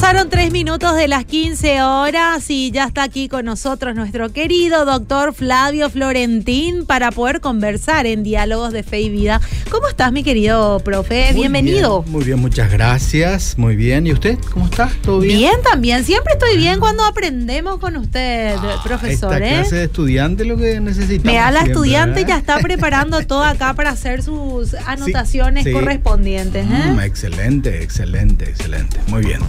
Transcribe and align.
Pasaron 0.00 0.30
tres 0.30 0.52
minutos 0.52 0.94
de 0.94 1.08
las 1.08 1.24
15 1.24 1.82
horas 1.82 2.48
y 2.50 2.70
ya 2.70 2.84
está 2.84 3.02
aquí 3.02 3.28
con 3.28 3.44
nosotros 3.44 3.96
nuestro 3.96 4.32
querido 4.32 4.84
doctor 4.84 5.34
Flavio 5.34 5.90
Florentín 5.90 6.86
para 6.86 7.10
poder 7.10 7.40
conversar 7.40 8.06
en 8.06 8.22
Diálogos 8.22 8.72
de 8.72 8.84
Fe 8.84 9.00
y 9.00 9.08
Vida. 9.10 9.40
¿Cómo 9.70 9.88
estás, 9.88 10.12
mi 10.12 10.22
querido 10.22 10.78
profe? 10.84 11.32
Muy 11.32 11.40
Bienvenido. 11.40 12.02
bien, 12.02 12.12
muy 12.12 12.24
bien, 12.24 12.38
muchas 12.38 12.70
gracias. 12.70 13.58
Muy 13.58 13.74
bien. 13.74 14.06
¿Y 14.06 14.12
usted? 14.12 14.38
¿Cómo 14.52 14.66
está? 14.66 14.88
¿Todo 15.02 15.18
bien? 15.18 15.36
Bien, 15.36 15.56
también. 15.64 16.04
Siempre 16.04 16.32
estoy 16.34 16.56
bien 16.56 16.78
cuando 16.78 17.04
aprendemos 17.04 17.78
con 17.78 17.96
usted, 17.96 18.54
Ah, 18.56 18.80
profesor. 18.84 19.34
Esta 19.34 19.46
¿eh? 19.46 19.54
clase 19.56 19.76
de 19.76 19.84
estudiante 19.84 20.44
es 20.44 20.48
lo 20.48 20.56
que 20.56 20.78
necesitamos. 20.80 21.24
Me 21.24 21.34
da 21.34 21.50
la 21.50 21.62
siempre, 21.64 21.72
estudiante 21.72 22.24
ya 22.24 22.38
está 22.38 22.58
preparando 22.62 23.20
todo 23.26 23.42
acá 23.42 23.74
para 23.74 23.90
hacer 23.90 24.22
sus 24.22 24.74
anotaciones 24.74 25.64
sí. 25.64 25.72
correspondientes. 25.72 26.64
¿eh? 26.64 26.92
Mm, 26.92 27.00
excelente, 27.00 27.82
excelente, 27.82 28.48
excelente. 28.48 29.00
Muy 29.08 29.22
bien. 29.24 29.40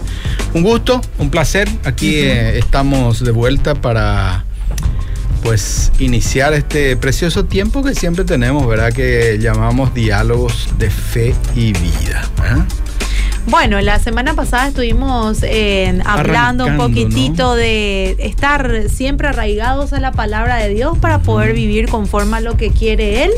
Un 0.52 0.62
gusto, 0.62 1.00
un 1.18 1.30
placer. 1.30 1.68
Aquí 1.84 2.16
eh, 2.16 2.58
estamos 2.58 3.24
de 3.24 3.30
vuelta 3.30 3.74
para 3.74 4.44
pues 5.42 5.90
iniciar 5.98 6.52
este 6.52 6.96
precioso 6.96 7.44
tiempo 7.44 7.82
que 7.82 7.94
siempre 7.94 8.24
tenemos, 8.24 8.66
¿verdad? 8.66 8.92
Que 8.92 9.38
llamamos 9.40 9.94
diálogos 9.94 10.68
de 10.78 10.90
fe 10.90 11.34
y 11.54 11.72
vida. 11.72 12.28
¿eh? 12.44 12.89
Bueno, 13.50 13.80
la 13.80 13.98
semana 13.98 14.34
pasada 14.34 14.68
estuvimos 14.68 15.38
eh, 15.42 16.00
hablando 16.04 16.66
un 16.66 16.76
poquitito 16.76 17.42
¿no? 17.48 17.54
de 17.56 18.14
estar 18.20 18.84
siempre 18.88 19.26
arraigados 19.26 19.92
a 19.92 19.98
la 19.98 20.12
palabra 20.12 20.56
de 20.58 20.68
Dios 20.72 20.96
para 20.98 21.18
poder 21.18 21.52
vivir 21.52 21.88
conforme 21.88 22.36
a 22.36 22.40
lo 22.40 22.56
que 22.56 22.70
quiere 22.70 23.24
Él. 23.24 23.32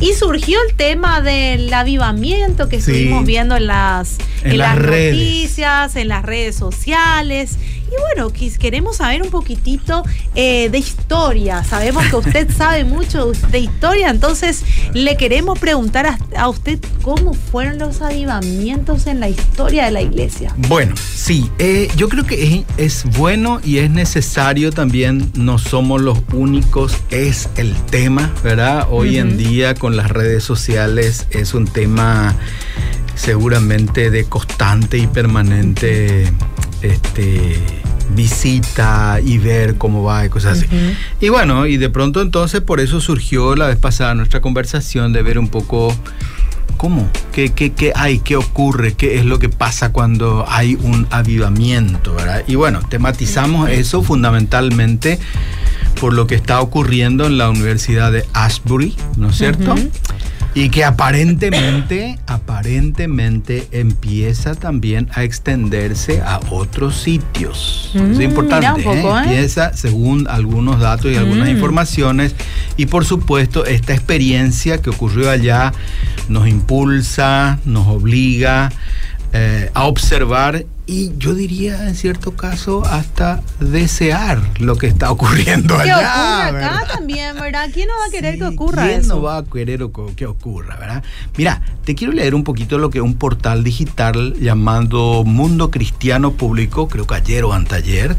Y 0.00 0.14
surgió 0.14 0.58
el 0.68 0.74
tema 0.74 1.20
del 1.20 1.72
avivamiento 1.72 2.70
que 2.70 2.80
Sí. 2.80 2.92
estuvimos 2.92 3.26
viendo 3.26 3.54
en 3.56 3.66
las, 3.66 4.16
En 4.42 4.52
en 4.52 4.58
las 4.58 4.78
noticias, 4.78 5.96
en 5.96 6.08
las 6.08 6.22
redes 6.22 6.56
sociales. 6.56 7.58
Y 7.92 8.00
bueno, 8.00 8.32
queremos 8.58 8.96
saber 8.96 9.22
un 9.22 9.28
poquitito 9.28 10.02
eh, 10.34 10.70
de 10.70 10.78
historia. 10.78 11.62
Sabemos 11.62 12.06
que 12.06 12.16
usted 12.16 12.50
sabe 12.56 12.84
mucho 12.84 13.32
de 13.50 13.58
historia, 13.58 14.08
entonces 14.08 14.62
le 14.94 15.16
queremos 15.18 15.58
preguntar 15.58 16.06
a, 16.06 16.18
a 16.38 16.48
usted 16.48 16.78
cómo 17.02 17.34
fueron 17.34 17.78
los 17.78 18.00
avivamientos 18.00 19.06
en 19.06 19.20
la 19.20 19.28
historia 19.28 19.84
de 19.84 19.90
la 19.90 20.00
iglesia. 20.00 20.54
Bueno, 20.68 20.94
sí, 20.96 21.50
eh, 21.58 21.90
yo 21.96 22.08
creo 22.08 22.24
que 22.24 22.64
es, 22.78 23.04
es 23.04 23.18
bueno 23.18 23.60
y 23.62 23.78
es 23.78 23.90
necesario 23.90 24.72
también, 24.72 25.30
no 25.34 25.58
somos 25.58 26.00
los 26.00 26.18
únicos, 26.32 26.96
es 27.10 27.50
el 27.56 27.74
tema, 27.90 28.32
¿verdad? 28.42 28.86
Hoy 28.90 29.18
en 29.18 29.36
día 29.36 29.74
con 29.74 29.98
las 29.98 30.10
redes 30.10 30.44
sociales 30.44 31.26
es 31.30 31.52
un 31.52 31.66
tema 31.66 32.34
seguramente 33.14 34.10
de 34.10 34.24
constante 34.24 34.96
y 34.96 35.06
permanente 35.06 36.32
este, 36.80 37.81
visita 38.14 39.20
y 39.24 39.38
ver 39.38 39.76
cómo 39.76 40.02
va 40.02 40.24
y 40.24 40.28
cosas 40.28 40.58
así. 40.58 40.66
Y 41.20 41.28
bueno, 41.28 41.66
y 41.66 41.76
de 41.76 41.90
pronto 41.90 42.20
entonces 42.20 42.60
por 42.60 42.80
eso 42.80 43.00
surgió 43.00 43.56
la 43.56 43.66
vez 43.66 43.76
pasada 43.76 44.14
nuestra 44.14 44.40
conversación 44.40 45.12
de 45.12 45.22
ver 45.22 45.38
un 45.38 45.48
poco 45.48 45.94
cómo, 46.76 47.08
qué, 47.32 47.50
qué, 47.50 47.72
qué 47.72 47.92
hay, 47.94 48.18
qué 48.18 48.36
ocurre, 48.36 48.94
qué 48.94 49.18
es 49.18 49.24
lo 49.24 49.38
que 49.38 49.48
pasa 49.48 49.92
cuando 49.92 50.44
hay 50.48 50.74
un 50.74 51.06
avivamiento, 51.10 52.14
¿verdad? 52.14 52.42
Y 52.46 52.56
bueno, 52.56 52.80
tematizamos 52.88 53.70
eso 53.70 54.02
fundamentalmente 54.02 55.18
por 56.00 56.12
lo 56.12 56.26
que 56.26 56.34
está 56.34 56.60
ocurriendo 56.60 57.26
en 57.26 57.38
la 57.38 57.50
Universidad 57.50 58.10
de 58.10 58.24
Ashbury, 58.32 58.96
¿no 59.16 59.30
es 59.30 59.36
cierto? 59.36 59.76
Y 60.54 60.68
que 60.68 60.84
aparentemente, 60.84 62.18
aparentemente 62.26 63.68
empieza 63.72 64.54
también 64.54 65.08
a 65.14 65.24
extenderse 65.24 66.20
a 66.20 66.40
otros 66.50 66.96
sitios. 66.96 67.90
Mm, 67.94 68.12
es 68.12 68.20
importante. 68.20 68.66
mira 68.78 68.90
un 68.90 69.02
poco, 69.02 69.18
¿eh? 69.18 69.22
Empieza 69.22 69.72
según 69.74 70.28
algunos 70.28 70.78
datos 70.78 71.10
y 71.10 71.16
algunas 71.16 71.48
Mm. 71.48 71.52
informaciones. 71.52 72.34
Y 72.76 72.86
por 72.86 73.04
supuesto, 73.06 73.64
esta 73.64 73.94
experiencia 73.94 74.78
que 74.82 74.90
ocurrió 74.90 75.30
allá 75.30 75.72
nos 76.28 76.46
impulsa, 76.46 77.58
nos 77.64 77.86
obliga 77.86 78.70
eh, 79.34 79.70
a 79.72 79.84
observar 79.84 80.66
y 80.84 81.12
yo 81.16 81.34
diría 81.34 81.88
en 81.88 81.94
cierto 81.94 82.32
caso 82.36 82.84
hasta 82.84 83.40
desear 83.60 84.40
lo 84.58 84.76
que 84.76 84.88
está 84.88 85.10
ocurriendo 85.12 85.76
Que 85.76 85.82
allá. 85.90 86.48
ocurra 86.48 86.76
acá 86.78 86.86
también, 86.94 87.36
¿verdad? 87.36 87.68
¿Quién 87.72 87.86
no 87.88 87.94
va 87.98 88.06
a 88.06 88.10
querer 88.10 88.34
Sí, 88.34 88.38
que 88.40 88.44
ocurra 88.46 88.86
¿quién 88.86 89.00
eso? 89.00 89.08
no 89.16 89.22
va 89.22 89.36
a 89.38 89.44
querer 89.44 89.86
que 90.16 90.26
ocurra, 90.26 90.76
verdad? 90.76 91.04
Mira, 91.36 91.62
te 91.84 91.94
quiero 91.94 92.12
leer 92.12 92.34
un 92.34 92.42
poquito 92.44 92.78
lo 92.78 92.90
que 92.90 93.00
un 93.00 93.14
portal 93.14 93.62
digital 93.62 94.34
llamado 94.40 95.22
Mundo 95.24 95.70
Cristiano 95.70 96.32
publicó, 96.32 96.88
creo 96.88 97.06
que 97.06 97.14
ayer 97.14 97.44
o 97.44 97.52
anteayer, 97.52 98.16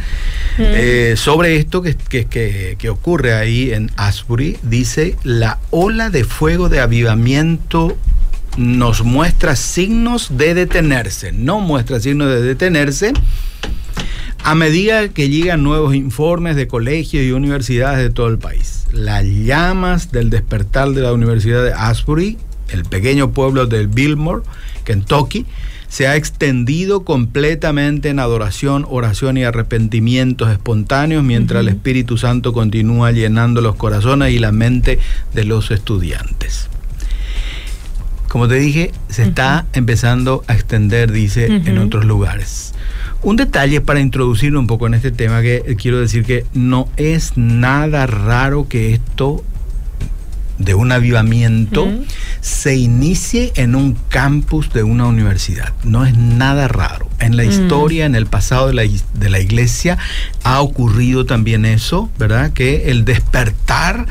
eh, 0.58 1.16
sobre 1.18 1.58
esto 1.58 1.82
que, 1.82 1.96
que- 1.96 2.26
que- 2.26 2.76
que 2.80 2.90
ocurre 2.90 3.34
ahí 3.34 3.72
en 3.74 3.92
Asbury. 3.98 4.58
Dice, 4.64 5.18
la 5.24 5.60
ola 5.70 6.10
de 6.10 6.24
fuego 6.24 6.70
de 6.70 6.80
avivamiento 6.80 7.98
nos 8.58 9.04
muestra 9.04 9.56
signos 9.56 10.38
de 10.38 10.54
detenerse, 10.54 11.32
no 11.32 11.60
muestra 11.60 12.00
signos 12.00 12.30
de 12.30 12.42
detenerse. 12.42 13.14
A 14.44 14.56
medida 14.56 15.08
que 15.08 15.30
llegan 15.30 15.64
nuevos 15.64 15.96
informes 15.96 16.56
de 16.56 16.68
colegios 16.68 17.24
y 17.24 17.32
universidades 17.32 18.00
de 18.00 18.10
todo 18.10 18.28
el 18.28 18.38
país, 18.38 18.86
las 18.92 19.24
llamas 19.26 20.12
del 20.12 20.30
despertar 20.30 20.90
de 20.90 21.02
la 21.02 21.14
Universidad 21.14 21.64
de 21.64 21.74
Asbury, 21.74 22.38
el 22.70 22.84
pequeño 22.84 23.32
pueblo 23.32 23.68
de 23.68 23.88
Billmore, 23.88 24.44
Kentucky, 24.84 25.46
se 25.88 26.08
ha 26.08 26.16
extendido 26.16 27.06
completamente 27.06 28.10
en 28.10 28.20
adoración, 28.20 28.86
oración 28.90 29.38
y 29.38 29.44
arrepentimientos 29.44 30.50
espontáneos 30.52 31.24
mientras 31.24 31.62
el 31.62 31.70
Espíritu 31.70 32.18
Santo 32.18 32.52
continúa 32.52 33.12
llenando 33.12 33.62
los 33.62 33.76
corazones 33.76 34.34
y 34.34 34.40
la 34.40 34.52
mente 34.52 34.98
de 35.34 35.46
los 35.46 35.70
estudiantes. 35.70 36.68
Como 38.34 38.48
te 38.48 38.56
dije, 38.56 38.92
se 39.10 39.22
está 39.22 39.68
empezando 39.74 40.44
a 40.48 40.56
extender, 40.56 41.12
dice, 41.12 41.46
en 41.46 41.78
otros 41.78 42.04
lugares. 42.04 42.74
Un 43.22 43.36
detalle 43.36 43.80
para 43.80 44.00
introducirlo 44.00 44.60
un 44.60 44.66
poco 44.66 44.88
en 44.88 44.96
este 44.96 45.12
tema 45.12 45.44
que 45.44 45.58
eh, 45.58 45.76
quiero 45.76 46.00
decir 46.00 46.26
que 46.26 46.44
no 46.52 46.90
es 46.98 47.34
nada 47.38 48.08
raro 48.08 48.68
que 48.68 48.92
esto 48.92 49.44
de 50.58 50.74
un 50.74 50.92
avivamiento 50.92 51.88
se 52.42 52.76
inicie 52.76 53.54
en 53.56 53.76
un 53.76 53.96
campus 54.10 54.74
de 54.74 54.82
una 54.82 55.06
universidad. 55.06 55.72
No 55.84 56.04
es 56.04 56.18
nada 56.18 56.68
raro. 56.68 57.08
En 57.20 57.38
la 57.38 57.44
Mm. 57.44 57.50
historia, 57.50 58.08
en 58.08 58.16
el 58.16 58.26
pasado 58.26 58.66
de 58.66 58.74
la, 58.74 58.82
de 59.14 59.30
la 59.30 59.42
iglesia, 59.42 60.00
ha 60.44 60.60
ocurrido 60.62 61.28
también 61.28 61.66
eso, 61.66 62.10
¿verdad? 62.18 62.52
Que 62.52 62.90
el 62.90 63.06
despertar 63.06 64.08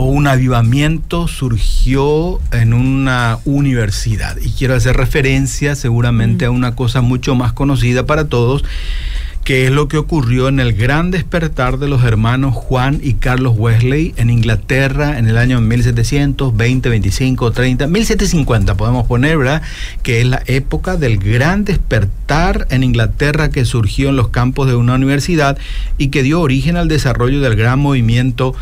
o 0.00 0.04
un 0.04 0.28
avivamiento 0.28 1.26
surgió 1.26 2.40
en 2.52 2.72
una 2.72 3.40
universidad. 3.44 4.36
Y 4.40 4.52
quiero 4.52 4.76
hacer 4.76 4.96
referencia 4.96 5.74
seguramente 5.74 6.44
a 6.44 6.52
una 6.52 6.76
cosa 6.76 7.00
mucho 7.00 7.34
más 7.34 7.52
conocida 7.52 8.06
para 8.06 8.28
todos, 8.28 8.62
que 9.42 9.66
es 9.66 9.72
lo 9.72 9.88
que 9.88 9.98
ocurrió 9.98 10.46
en 10.46 10.60
el 10.60 10.74
gran 10.74 11.10
despertar 11.10 11.78
de 11.78 11.88
los 11.88 12.04
hermanos 12.04 12.54
Juan 12.54 13.00
y 13.02 13.14
Carlos 13.14 13.54
Wesley 13.56 14.14
en 14.16 14.30
Inglaterra 14.30 15.18
en 15.18 15.26
el 15.26 15.36
año 15.36 15.60
1700, 15.60 16.56
20, 16.56 16.88
25, 16.90 17.50
30, 17.50 17.86
1750 17.88 18.76
podemos 18.76 19.04
poner, 19.08 19.36
¿verdad? 19.36 19.62
Que 20.04 20.20
es 20.20 20.28
la 20.28 20.44
época 20.46 20.96
del 20.96 21.18
gran 21.18 21.64
despertar 21.64 22.68
en 22.70 22.84
Inglaterra 22.84 23.50
que 23.50 23.64
surgió 23.64 24.10
en 24.10 24.16
los 24.16 24.28
campos 24.28 24.68
de 24.68 24.76
una 24.76 24.94
universidad 24.94 25.58
y 25.96 26.08
que 26.10 26.22
dio 26.22 26.40
origen 26.40 26.76
al 26.76 26.86
desarrollo 26.86 27.40
del 27.40 27.56
gran 27.56 27.80
movimiento 27.80 28.54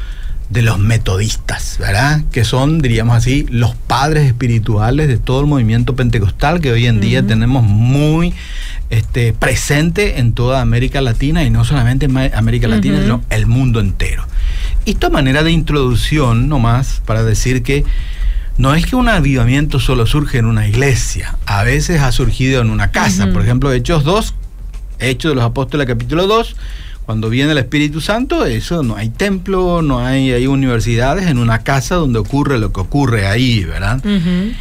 de 0.51 0.63
los 0.63 0.79
metodistas, 0.79 1.77
¿verdad? 1.79 2.23
Que 2.31 2.45
son, 2.45 2.81
diríamos 2.81 3.17
así, 3.17 3.47
los 3.51 3.75
padres 3.75 4.27
espirituales 4.27 5.09
de 5.09 5.19
todo 5.19 5.41
el 5.41 5.47
movimiento 5.47 5.97
pentecostal 5.97 6.61
que 6.61 6.71
hoy 6.71 6.87
en 6.87 7.01
día 7.01 7.27
tenemos 7.27 7.65
muy 7.65 8.33
este, 8.91 9.33
presente 9.33 10.21
en 10.21 10.33
toda 10.33 10.61
América 10.61 11.01
Latina 11.01 11.43
y 11.43 11.51
no 11.51 11.65
solamente 11.65 12.07
en 12.07 12.17
América 12.35 12.69
Latina, 12.69 12.95
Ujú. 12.97 13.03
sino 13.03 13.25
el 13.31 13.47
mundo 13.47 13.81
entero. 13.81 14.25
Esta 14.85 15.11
manera 15.11 15.43
de 15.43 15.51
introducción, 15.51 16.49
nomás, 16.49 17.03
para 17.05 17.25
decir 17.25 17.65
que 17.65 17.85
no 18.57 18.75
es 18.75 18.87
que 18.87 18.95
un 18.95 19.09
avivamiento 19.09 19.81
solo 19.81 20.07
surge 20.07 20.39
en 20.39 20.47
una 20.47 20.69
iglesia, 20.69 21.37
a 21.45 21.65
veces 21.65 22.01
ha 22.01 22.13
surgido 22.13 22.63
en 22.63 22.71
una 22.71 22.93
casa. 22.93 23.27
Por 23.33 23.43
ejemplo, 23.43 23.73
Hechos 23.73 24.05
2, 24.05 24.35
Hechos 25.01 25.33
de 25.33 25.35
los 25.35 25.45
Apóstoles 25.45 25.87
capítulo 25.89 26.27
2, 26.29 26.57
cuando 27.07 27.31
viene 27.31 27.53
el 27.53 27.59
Espíritu 27.59 28.01
Santo, 28.01 28.45
eso 28.45 28.83
no 28.83 28.97
hay 28.97 29.11
templo, 29.11 29.81
no 29.81 30.05
hay, 30.05 30.33
hay 30.33 30.49
universidades, 30.49 31.29
en 31.29 31.39
una 31.39 31.61
casa 31.61 31.95
donde 31.95 32.19
ocurre 32.19 32.59
lo 32.59 32.73
que 32.73 32.81
ocurre 32.81 33.29
ahí, 33.29 33.65
¿verdad? 33.65 34.05
Ujú. 34.05 34.53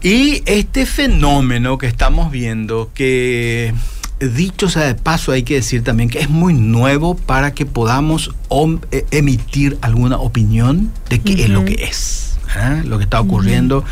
Y 0.00 0.42
este 0.46 0.86
fenómeno 0.86 1.76
que 1.76 1.88
estamos 1.88 2.30
viendo, 2.30 2.90
que 2.94 3.74
dicho 4.20 4.68
sea 4.68 4.84
de 4.84 4.94
paso, 4.94 5.32
hay 5.32 5.42
que 5.42 5.54
decir 5.54 5.82
también 5.82 6.08
que 6.08 6.20
es 6.20 6.30
muy 6.30 6.54
nuevo 6.54 7.16
para 7.16 7.52
que 7.52 7.66
podamos 7.66 8.30
eh, 8.92 9.04
emitir 9.10 9.76
alguna 9.80 10.18
opinión 10.18 10.92
de 11.08 11.20
qué 11.20 11.44
es 11.44 11.48
lo 11.50 11.64
que 11.64 11.82
es. 11.82 12.38
¿verdad? 12.46 12.84
Lo 12.84 12.98
que 12.98 13.04
está 13.04 13.20
ocurriendo 13.20 13.84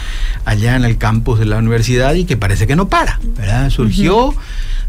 allá 0.44 0.76
en 0.76 0.84
el 0.84 0.96
campus 0.96 1.38
de 1.38 1.44
la 1.44 1.58
universidad 1.58 2.14
y 2.14 2.24
que 2.24 2.36
parece 2.36 2.68
que 2.68 2.76
no 2.76 2.88
para. 2.88 3.20
¿verdad? 3.36 3.68
Surgió 3.70 4.34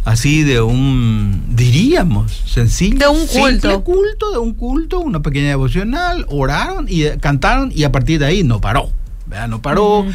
así 0.05 0.43
de 0.43 0.61
un, 0.61 1.43
diríamos, 1.49 2.43
sencillo. 2.45 2.97
De 2.97 3.07
un 3.07 3.27
culto. 3.27 3.83
culto, 3.83 4.31
de 4.31 4.37
un 4.37 4.53
culto, 4.53 4.99
una 4.99 5.21
pequeña 5.21 5.49
devocional, 5.49 6.25
oraron 6.29 6.85
y 6.89 7.03
eh, 7.03 7.17
cantaron 7.19 7.71
y 7.73 7.83
a 7.83 7.91
partir 7.91 8.19
de 8.19 8.25
ahí 8.25 8.43
no 8.43 8.61
paró. 8.61 8.91
¿verdad? 9.29 9.47
No 9.47 9.61
paró 9.61 10.07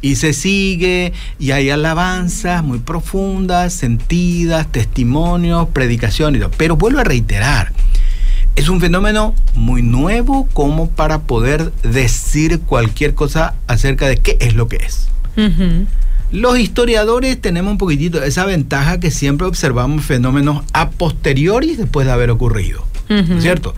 y 0.00 0.16
se 0.16 0.32
sigue 0.32 1.12
y 1.38 1.50
hay 1.50 1.68
alabanzas 1.68 2.64
muy 2.64 2.78
profundas, 2.78 3.74
sentidas, 3.74 4.66
testimonios, 4.72 5.68
todo. 5.68 6.50
Pero 6.56 6.76
vuelvo 6.76 7.00
a 7.00 7.04
reiterar, 7.04 7.72
es 8.56 8.68
un 8.68 8.80
fenómeno 8.80 9.34
muy 9.54 9.82
nuevo 9.82 10.48
como 10.52 10.88
para 10.90 11.20
poder 11.22 11.72
decir 11.82 12.60
cualquier 12.60 13.14
cosa 13.14 13.54
acerca 13.66 14.08
de 14.08 14.16
qué 14.16 14.38
es 14.40 14.54
lo 14.54 14.68
que 14.68 14.76
es. 14.76 15.08
Los 16.32 16.58
historiadores 16.58 17.38
tenemos 17.40 17.72
un 17.72 17.78
poquitito 17.78 18.22
esa 18.22 18.46
ventaja 18.46 18.98
que 18.98 19.10
siempre 19.10 19.46
observamos 19.46 20.02
fenómenos 20.04 20.64
a 20.72 20.88
posteriori 20.90 21.76
después 21.76 22.06
de 22.06 22.12
haber 22.12 22.30
ocurrido. 22.30 22.86
¿no 23.10 23.20
Ujú. 23.20 23.34
es 23.34 23.42
cierto? 23.42 23.74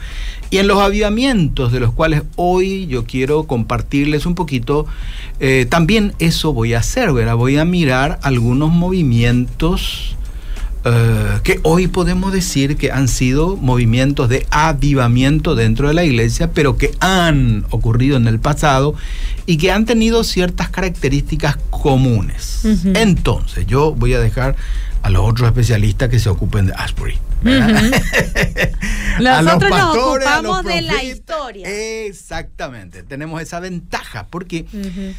Y 0.51 0.59
en 0.59 0.69
los 0.69 0.79
avivamientos 0.79 1.73
de 1.73 1.81
los 1.81 1.93
cuales 1.93 2.23
hoy 2.37 2.87
yo 2.87 3.05
quiero 3.07 3.45
compartirles 3.45 4.25
un 4.25 4.37
poquito, 4.37 4.87
eh, 5.41 5.67
también 5.69 6.15
eso 6.21 6.53
voy 6.53 6.75
a 6.75 6.79
hacer, 6.79 7.13
¿verdad? 7.13 7.35
Voy 7.35 7.57
a 7.57 7.65
mirar 7.65 8.21
algunos 8.23 8.71
movimientos 8.71 10.15
eh, 10.85 11.41
que 11.43 11.61
hoy 11.63 11.87
podemos 11.87 12.33
decir 12.33 12.77
que 12.77 12.93
han 12.93 13.09
sido 13.09 13.57
movimientos 13.57 14.29
de 14.29 14.47
avivamiento 14.51 15.55
dentro 15.55 15.89
de 15.89 15.95
la 15.95 16.05
iglesia, 16.05 16.53
pero 16.53 16.77
que 16.77 16.93
han 17.01 17.65
ocurrido 17.71 18.17
en 18.17 18.27
el 18.27 18.39
pasado 18.39 18.95
y 19.47 19.57
que 19.57 19.73
han 19.73 19.87
tenido 19.87 20.25
ciertas 20.25 20.69
características 20.69 21.57
comunes. 21.71 22.67
Entonces, 22.95 23.67
yo 23.67 23.95
voy 23.95 24.15
a 24.15 24.21
dejar 24.21 24.57
a 25.03 25.11
los 25.11 25.29
otros 25.29 25.49
especialistas 25.49 26.09
que 26.09 26.19
se 26.19 26.29
ocupen 26.29 26.67
de 26.67 26.73
Asbury. 26.75 27.19
¿verdad? 27.43 27.83
A 29.17 29.21
los 29.21 29.45
Nosotros 29.45 29.71
nos 29.71 29.81
pastores, 29.81 30.27
a 30.27 30.43
los 30.43 30.57
ocupamos 30.57 30.75
de 30.75 30.83
la 30.83 31.05
historia. 31.05 31.69
Exactamente, 32.07 33.03
tenemos 33.05 33.41
esa 33.41 33.61
ventaja 33.61 34.27
porque 34.29 34.67
Ujú. 34.73 35.15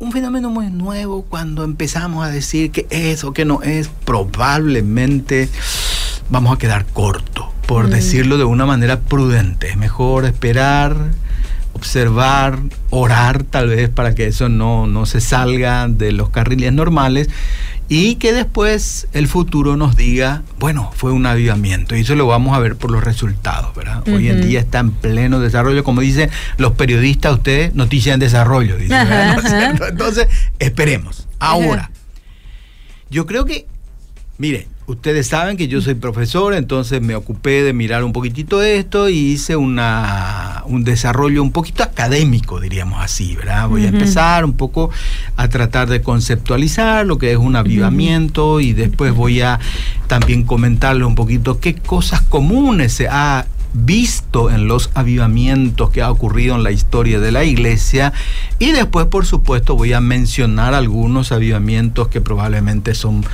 Un 0.00 0.12
fenómeno 0.12 0.48
muy 0.48 0.70
nuevo 0.70 1.22
cuando 1.28 1.62
empezamos 1.62 2.24
a 2.26 2.30
decir 2.30 2.70
que 2.70 2.86
es 2.88 3.22
o 3.22 3.32
que 3.34 3.44
no 3.44 3.62
es, 3.62 3.90
probablemente 4.06 5.50
vamos 6.30 6.54
a 6.54 6.58
quedar 6.58 6.86
corto, 6.86 7.52
por 7.66 7.86
Mm. 7.86 7.90
decirlo 7.90 8.38
de 8.38 8.44
una 8.44 8.64
manera 8.64 8.98
prudente. 9.00 9.68
Es 9.68 9.76
mejor 9.76 10.24
esperar, 10.24 10.96
observar, 11.80 12.58
orar 12.90 13.42
tal 13.42 13.68
vez 13.70 13.88
para 13.88 14.14
que 14.14 14.26
eso 14.26 14.50
no, 14.50 14.86
no 14.86 15.06
se 15.06 15.22
salga 15.22 15.88
de 15.88 16.12
los 16.12 16.28
carriles 16.28 16.74
normales 16.74 17.30
y 17.88 18.16
que 18.16 18.34
después 18.34 19.08
el 19.14 19.26
futuro 19.28 19.78
nos 19.78 19.96
diga, 19.96 20.42
bueno, 20.58 20.92
fue 20.94 21.10
un 21.10 21.24
avivamiento 21.24 21.96
y 21.96 22.02
eso 22.02 22.14
lo 22.16 22.26
vamos 22.26 22.54
a 22.54 22.60
ver 22.60 22.76
por 22.76 22.90
los 22.90 23.02
resultados, 23.02 23.74
¿verdad? 23.74 24.06
Hoy 24.08 24.28
en 24.28 24.42
día 24.46 24.60
está 24.60 24.80
en 24.80 24.90
pleno 24.90 25.40
desarrollo, 25.40 25.82
como 25.82 26.02
dicen 26.02 26.28
los 26.58 26.72
periodistas, 26.72 27.32
usted 27.32 27.72
noticia 27.72 28.12
en 28.12 28.20
desarrollo, 28.20 28.76
dice, 28.76 28.92
¿verdad? 28.92 29.34
¿No 29.34 29.40
es 29.40 29.46
Ajá. 29.46 29.58
cierto? 29.58 29.88
Entonces, 29.88 30.28
esperemos. 30.58 31.26
Ahora, 31.38 31.90
yo 33.10 33.24
creo 33.24 33.46
que, 33.46 33.66
mire, 34.36 34.68
ustedes 34.90 35.28
saben 35.28 35.56
que 35.56 35.68
yo 35.68 35.80
soy 35.80 35.94
profesor, 35.94 36.54
entonces 36.54 37.00
me 37.00 37.14
ocupé 37.14 37.62
de 37.62 37.72
mirar 37.72 38.04
un 38.04 38.12
poquitito 38.12 38.62
esto 38.62 39.08
y 39.08 39.16
hice 39.16 39.56
una, 39.56 40.62
un 40.66 40.84
desarrollo 40.84 41.42
un 41.42 41.52
poquito 41.52 41.82
académico, 41.82 42.60
diríamos 42.60 43.02
así, 43.02 43.36
¿verdad? 43.36 43.68
Voy 43.68 43.84
a 43.84 43.88
empezar 43.88 44.44
un 44.44 44.54
poco 44.54 44.90
a 45.36 45.48
tratar 45.48 45.88
de 45.88 46.02
conceptualizar 46.02 47.06
lo 47.06 47.18
que 47.18 47.32
es 47.32 47.38
un 47.38 47.56
avivamiento 47.56 48.60
y 48.60 48.72
después 48.72 49.14
voy 49.14 49.40
a 49.40 49.60
también 50.08 50.42
comentarle 50.42 51.04
un 51.04 51.14
poquito 51.14 51.60
qué 51.60 51.74
cosas 51.74 52.22
comunes 52.22 52.92
se 52.92 53.08
ha 53.08 53.46
visto 53.72 54.50
en 54.50 54.66
los 54.66 54.90
avivamientos 54.94 55.90
que 55.90 56.02
ha 56.02 56.10
ocurrido 56.10 56.56
en 56.56 56.64
la 56.64 56.72
historia 56.72 57.20
de 57.20 57.30
la 57.30 57.44
iglesia. 57.44 58.12
Y 58.58 58.72
después 58.72 59.06
por 59.06 59.26
supuesto 59.26 59.76
voy 59.76 59.92
a 59.92 60.00
mencionar 60.00 60.74
algunos 60.74 61.30
avivamientos 61.30 62.08
que 62.08 62.20
probablemente 62.20 62.94
son 62.94 63.24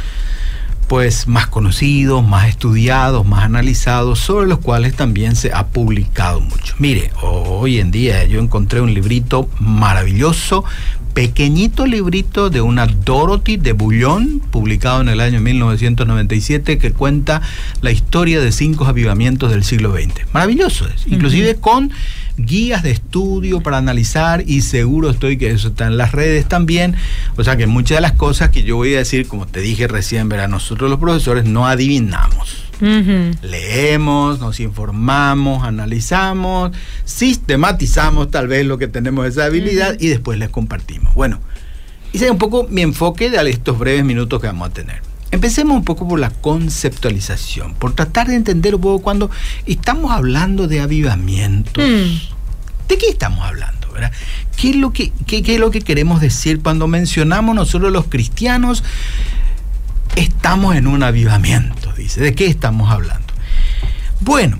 pues 0.88 1.26
más 1.26 1.46
conocidos, 1.48 2.26
más 2.26 2.48
estudiados, 2.48 3.26
más 3.26 3.44
analizados, 3.44 4.20
sobre 4.20 4.46
los 4.46 4.58
cuales 4.60 4.94
también 4.94 5.36
se 5.36 5.52
ha 5.52 5.66
publicado 5.66 6.40
mucho. 6.40 6.74
Mire, 6.78 7.10
hoy 7.22 7.78
en 7.78 7.90
día 7.90 8.24
yo 8.24 8.40
encontré 8.40 8.80
un 8.80 8.94
librito 8.94 9.48
maravilloso, 9.58 10.64
pequeñito 11.12 11.86
librito 11.86 12.50
de 12.50 12.60
una 12.60 12.86
Dorothy 12.86 13.56
de 13.56 13.72
Bouillon, 13.72 14.40
publicado 14.50 15.00
en 15.00 15.08
el 15.08 15.20
año 15.20 15.40
1997, 15.40 16.78
que 16.78 16.92
cuenta 16.92 17.40
la 17.80 17.90
historia 17.90 18.40
de 18.40 18.52
cinco 18.52 18.84
avivamientos 18.84 19.50
del 19.50 19.64
siglo 19.64 19.94
XX. 19.94 20.32
Maravilloso 20.32 20.86
es, 20.88 21.06
inclusive 21.06 21.56
con 21.56 21.90
guías 22.36 22.82
de 22.82 22.90
estudio 22.90 23.60
para 23.60 23.78
analizar 23.78 24.44
y 24.46 24.62
seguro 24.62 25.10
estoy 25.10 25.36
que 25.36 25.50
eso 25.50 25.68
está 25.68 25.86
en 25.86 25.96
las 25.96 26.12
redes 26.12 26.46
también. 26.46 26.94
O 27.36 27.44
sea 27.44 27.56
que 27.56 27.66
muchas 27.66 27.98
de 27.98 28.02
las 28.02 28.12
cosas 28.12 28.50
que 28.50 28.62
yo 28.62 28.76
voy 28.76 28.94
a 28.94 28.98
decir, 28.98 29.26
como 29.28 29.46
te 29.46 29.60
dije 29.60 29.88
recién, 29.88 30.28
verá, 30.28 30.48
nosotros 30.48 30.90
los 30.90 30.98
profesores 30.98 31.44
no 31.44 31.66
adivinamos. 31.66 32.64
Leemos, 32.80 34.38
nos 34.38 34.60
informamos, 34.60 35.64
analizamos, 35.64 36.72
sistematizamos 37.04 38.30
tal 38.30 38.48
vez 38.48 38.66
lo 38.66 38.76
que 38.76 38.86
tenemos 38.86 39.26
esa 39.26 39.46
habilidad 39.46 39.96
y 39.98 40.08
después 40.08 40.38
les 40.38 40.50
compartimos. 40.50 41.14
Bueno, 41.14 41.40
ese 42.12 42.26
es 42.26 42.30
un 42.30 42.38
poco 42.38 42.66
mi 42.68 42.82
enfoque 42.82 43.30
de 43.30 43.50
estos 43.50 43.78
breves 43.78 44.04
minutos 44.04 44.40
que 44.40 44.46
vamos 44.46 44.68
a 44.68 44.72
tener. 44.72 45.00
Empecemos 45.30 45.76
un 45.76 45.84
poco 45.84 46.06
por 46.08 46.18
la 46.20 46.30
conceptualización, 46.30 47.74
por 47.74 47.94
tratar 47.94 48.28
de 48.28 48.36
entender 48.36 48.74
un 48.74 48.80
poco 48.80 49.02
cuando 49.02 49.30
estamos 49.66 50.12
hablando 50.12 50.68
de 50.68 50.80
avivamientos. 50.80 51.84
Mm. 51.84 52.88
¿De 52.88 52.98
qué 52.98 53.08
estamos 53.10 53.44
hablando? 53.44 53.90
¿verdad? 53.92 54.12
¿Qué, 54.56 54.70
es 54.70 54.76
lo 54.76 54.92
que, 54.92 55.12
qué- 55.26 55.42
qué 55.42 55.54
es 55.54 55.60
lo 55.60 55.70
que 55.70 55.80
queremos 55.80 56.20
decir 56.20 56.60
cuando 56.62 56.86
mencionamos 56.86 57.54
nosotros 57.56 57.90
los 57.92 58.06
cristianos? 58.06 58.84
Estamos 60.14 60.76
en 60.76 60.86
un 60.86 61.02
avivamiento, 61.02 61.92
dice. 61.92 62.20
¿De 62.20 62.34
qué 62.34 62.46
estamos 62.46 62.90
hablando? 62.90 63.26
Bueno, 64.20 64.58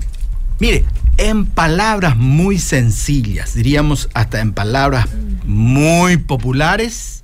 mire, 0.59 0.85
en 1.17 1.47
palabras 1.47 2.17
muy 2.17 2.59
sencillas, 2.59 3.55
diríamos 3.55 4.09
hasta 4.13 4.41
en 4.41 4.53
palabras 4.53 5.07
muy 5.47 6.19
populares, 6.19 7.16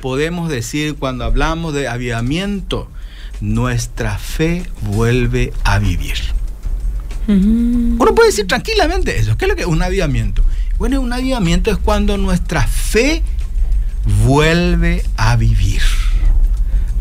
podemos 0.00 0.48
decir 0.48 0.96
cuando 0.96 1.24
hablamos 1.24 1.74
de 1.74 1.88
avivamiento, 1.88 2.88
nuestra 3.40 4.18
fe 4.18 4.64
vuelve 4.82 5.52
a 5.64 5.78
vivir. 5.78 6.16
Ujú. 7.28 7.96
Uno 7.98 8.14
puede 8.14 8.30
decir 8.30 8.46
tranquilamente 8.46 9.18
eso. 9.18 9.36
¿Qué 9.36 9.44
es 9.44 9.48
lo 9.48 9.54
que 9.56 9.62
es 9.62 9.68
un 9.68 9.82
avivamiento? 9.82 10.42
Bueno, 10.78 11.00
un 11.00 11.12
avivamiento 11.12 11.70
es 11.70 11.76
cuando 11.78 12.16
nuestra 12.16 12.66
fe 12.66 13.22
vuelve 14.24 15.02
a 15.16 15.36
vivir. 15.36 15.82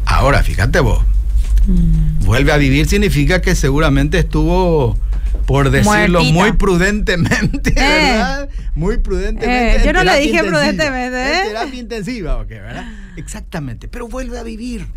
Ahora, 0.05 0.43
fíjate 0.43 0.79
vos, 0.79 1.03
Mm. 1.67 2.25
vuelve 2.25 2.51
a 2.51 2.57
vivir 2.57 2.87
significa 2.87 3.41
que 3.41 3.53
seguramente 3.55 4.17
estuvo, 4.19 4.97
por 5.45 5.69
decirlo 5.69 6.19
Muertita. 6.19 6.33
muy 6.33 6.51
prudentemente, 6.53 7.71
Eh. 7.71 7.73
¿verdad? 7.75 8.49
Muy 8.79 8.97
prudentemente. 8.97 9.81
Eh, 9.81 9.85
yo 9.85 9.91
no 9.91 10.05
le 10.05 10.19
dije 10.21 10.41
prudentemente, 10.41 11.17
¿eh? 11.17 11.41
En 11.41 11.47
terapia 11.49 11.79
intensiva, 11.81 12.37
ok, 12.37 12.47
¿verdad? 12.47 12.85
Exactamente, 13.17 13.89
pero 13.89 14.07
vuelve 14.07 14.39
a 14.39 14.43
vivir. 14.43 14.87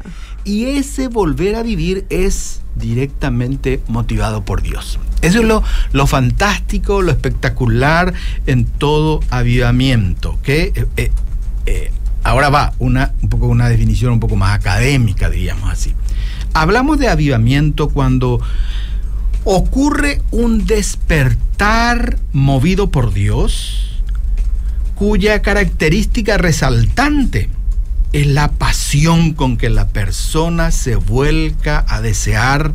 Y 0.44 0.66
ese 0.66 1.08
volver 1.08 1.56
a 1.56 1.64
vivir 1.64 2.06
es 2.08 2.62
directamente 2.76 3.80
motivado 3.88 4.44
por 4.44 4.62
Dios. 4.62 5.00
Eso 5.20 5.40
es 5.40 5.44
lo, 5.44 5.64
lo 5.90 6.06
fantástico, 6.06 7.02
lo 7.02 7.10
espectacular 7.10 8.14
en 8.46 8.66
todo 8.66 9.18
avivamiento, 9.30 10.38
que 10.44 10.72
eh, 10.96 11.10
eh, 11.66 11.90
ahora 12.22 12.50
va 12.50 12.74
una, 12.78 13.14
un 13.20 13.30
poco 13.30 13.48
una 13.48 13.68
definición 13.68 14.12
un 14.12 14.20
poco 14.20 14.36
más 14.36 14.56
académica, 14.56 15.28
diríamos 15.28 15.68
así. 15.68 15.92
Hablamos 16.54 17.00
de 17.00 17.08
avivamiento 17.08 17.88
cuando 17.88 18.40
ocurre 19.42 20.22
un 20.30 20.66
despertar 20.66 21.51
movido 22.32 22.90
por 22.90 23.14
Dios, 23.14 24.02
cuya 24.96 25.42
característica 25.42 26.36
resaltante 26.36 27.50
es 28.12 28.26
la 28.26 28.50
pasión 28.50 29.32
con 29.32 29.56
que 29.56 29.70
la 29.70 29.88
persona 29.88 30.72
se 30.72 30.96
vuelca 30.96 31.84
a 31.88 32.00
desear 32.00 32.72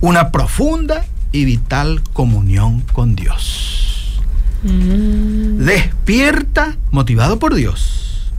una 0.00 0.30
profunda 0.30 1.04
y 1.32 1.44
vital 1.44 2.02
comunión 2.12 2.82
con 2.92 3.16
Dios. 3.16 4.20
Mm. 4.62 5.64
Despierta 5.64 6.76
motivado 6.92 7.40
por 7.40 7.54
Dios. 7.56 8.30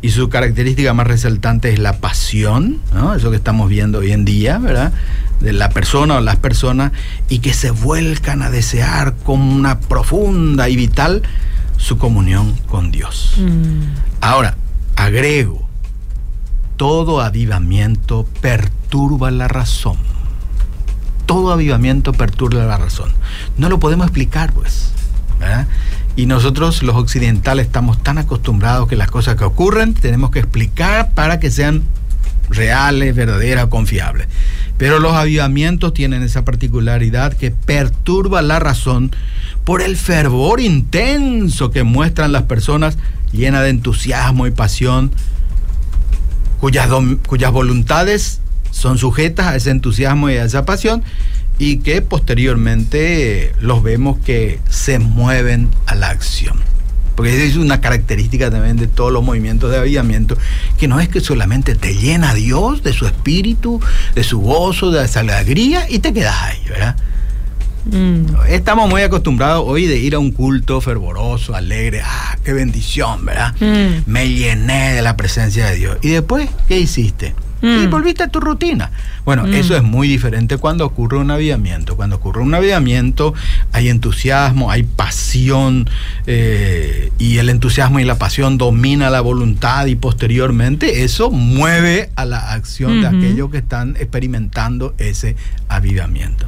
Y 0.00 0.10
su 0.10 0.30
característica 0.30 0.94
más 0.94 1.06
resaltante 1.06 1.70
es 1.70 1.78
la 1.78 1.98
pasión, 1.98 2.80
¿no? 2.94 3.14
Eso 3.14 3.30
que 3.30 3.36
estamos 3.36 3.68
viendo 3.68 3.98
hoy 3.98 4.12
en 4.12 4.24
día, 4.24 4.58
¿verdad? 4.58 4.92
De 5.40 5.52
la 5.52 5.68
persona 5.68 6.16
o 6.16 6.20
las 6.20 6.36
personas 6.36 6.92
y 7.28 7.40
que 7.40 7.52
se 7.52 7.70
vuelcan 7.70 8.42
a 8.42 8.50
desear 8.50 9.14
con 9.22 9.40
una 9.40 9.80
profunda 9.80 10.68
y 10.68 10.76
vital 10.76 11.22
su 11.76 11.98
comunión 11.98 12.54
con 12.68 12.90
Dios. 12.90 13.34
Mm. 13.38 13.82
Ahora, 14.20 14.56
agrego, 14.96 15.68
todo 16.76 17.20
avivamiento 17.20 18.26
perturba 18.40 19.30
la 19.30 19.48
razón. 19.48 19.96
Todo 21.26 21.52
avivamiento 21.52 22.12
perturba 22.12 22.64
la 22.64 22.78
razón. 22.78 23.12
No 23.58 23.68
lo 23.68 23.78
podemos 23.78 24.06
explicar, 24.06 24.52
pues. 24.52 24.92
¿verdad? 25.38 25.66
Y 26.16 26.26
nosotros 26.26 26.82
los 26.82 26.96
occidentales 26.96 27.66
estamos 27.66 28.02
tan 28.02 28.18
acostumbrados 28.18 28.88
que 28.88 28.96
las 28.96 29.10
cosas 29.10 29.36
que 29.36 29.44
ocurren 29.44 29.92
tenemos 29.92 30.30
que 30.30 30.38
explicar 30.38 31.10
para 31.12 31.40
que 31.40 31.50
sean 31.50 31.82
reales, 32.48 33.14
verdaderas, 33.14 33.66
confiables. 33.66 34.28
Pero 34.78 34.98
los 34.98 35.14
avivamientos 35.14 35.94
tienen 35.94 36.22
esa 36.22 36.44
particularidad 36.44 37.32
que 37.32 37.50
perturba 37.50 38.42
la 38.42 38.58
razón 38.58 39.10
por 39.64 39.82
el 39.82 39.96
fervor 39.96 40.60
intenso 40.60 41.70
que 41.70 41.82
muestran 41.82 42.32
las 42.32 42.44
personas 42.44 42.98
llenas 43.32 43.62
de 43.62 43.70
entusiasmo 43.70 44.46
y 44.46 44.50
pasión, 44.50 45.12
cuyas, 46.60 46.88
cuyas 47.26 47.52
voluntades 47.52 48.40
son 48.70 48.98
sujetas 48.98 49.46
a 49.46 49.56
ese 49.56 49.70
entusiasmo 49.70 50.28
y 50.28 50.36
a 50.36 50.44
esa 50.44 50.66
pasión 50.66 51.02
y 51.58 51.78
que 51.78 52.02
posteriormente 52.02 53.52
los 53.60 53.82
vemos 53.82 54.18
que 54.18 54.60
se 54.68 54.98
mueven 54.98 55.70
a 55.86 55.94
la 55.94 56.10
acción. 56.10 56.58
Porque 57.16 57.46
es 57.46 57.56
una 57.56 57.80
característica 57.80 58.50
también 58.50 58.76
de 58.76 58.86
todos 58.86 59.10
los 59.10 59.24
movimientos 59.24 59.70
de 59.70 59.78
avivamiento, 59.78 60.36
que 60.78 60.86
no 60.86 61.00
es 61.00 61.08
que 61.08 61.20
solamente 61.20 61.74
te 61.74 61.94
llena 61.94 62.34
Dios 62.34 62.82
de 62.82 62.92
su 62.92 63.06
espíritu, 63.06 63.80
de 64.14 64.22
su 64.22 64.40
gozo, 64.40 64.90
de 64.90 65.04
esa 65.04 65.20
alegría 65.20 65.86
y 65.88 65.98
te 65.98 66.12
quedas 66.12 66.36
ahí, 66.42 66.60
¿verdad? 66.68 66.96
Mm. 67.86 68.26
Estamos 68.48 68.90
muy 68.90 69.02
acostumbrados 69.02 69.64
hoy 69.66 69.86
de 69.86 69.96
ir 69.96 70.14
a 70.14 70.18
un 70.18 70.32
culto 70.32 70.80
fervoroso, 70.80 71.54
alegre, 71.54 72.02
ah, 72.04 72.36
qué 72.44 72.52
bendición, 72.52 73.24
¿verdad? 73.24 73.54
Mm. 73.60 74.10
Me 74.10 74.28
llené 74.28 74.94
de 74.94 75.02
la 75.02 75.16
presencia 75.16 75.66
de 75.66 75.76
Dios. 75.76 75.98
¿Y 76.02 76.08
después 76.08 76.48
qué 76.68 76.78
hiciste? 76.78 77.34
Y 77.62 77.86
mm. 77.86 77.90
volviste 77.90 78.22
a 78.22 78.28
tu 78.28 78.40
rutina. 78.40 78.90
Bueno, 79.24 79.44
mm. 79.44 79.54
eso 79.54 79.76
es 79.76 79.82
muy 79.82 80.08
diferente 80.08 80.58
cuando 80.58 80.84
ocurre 80.84 81.18
un 81.18 81.30
avivamiento. 81.30 81.96
Cuando 81.96 82.16
ocurre 82.16 82.42
un 82.42 82.54
avivamiento 82.54 83.34
hay 83.72 83.88
entusiasmo, 83.88 84.70
hay 84.70 84.82
pasión 84.82 85.88
eh, 86.26 87.10
y 87.18 87.38
el 87.38 87.48
entusiasmo 87.48 88.00
y 88.00 88.04
la 88.04 88.18
pasión 88.18 88.58
domina 88.58 89.10
la 89.10 89.20
voluntad 89.20 89.86
y 89.86 89.96
posteriormente 89.96 91.04
eso 91.04 91.30
mueve 91.30 92.10
a 92.16 92.24
la 92.24 92.52
acción 92.52 93.00
de 93.00 93.06
aquellos 93.06 93.50
que 93.50 93.58
están 93.58 93.96
experimentando 93.98 94.94
ese 94.98 95.36
avivamiento 95.68 96.46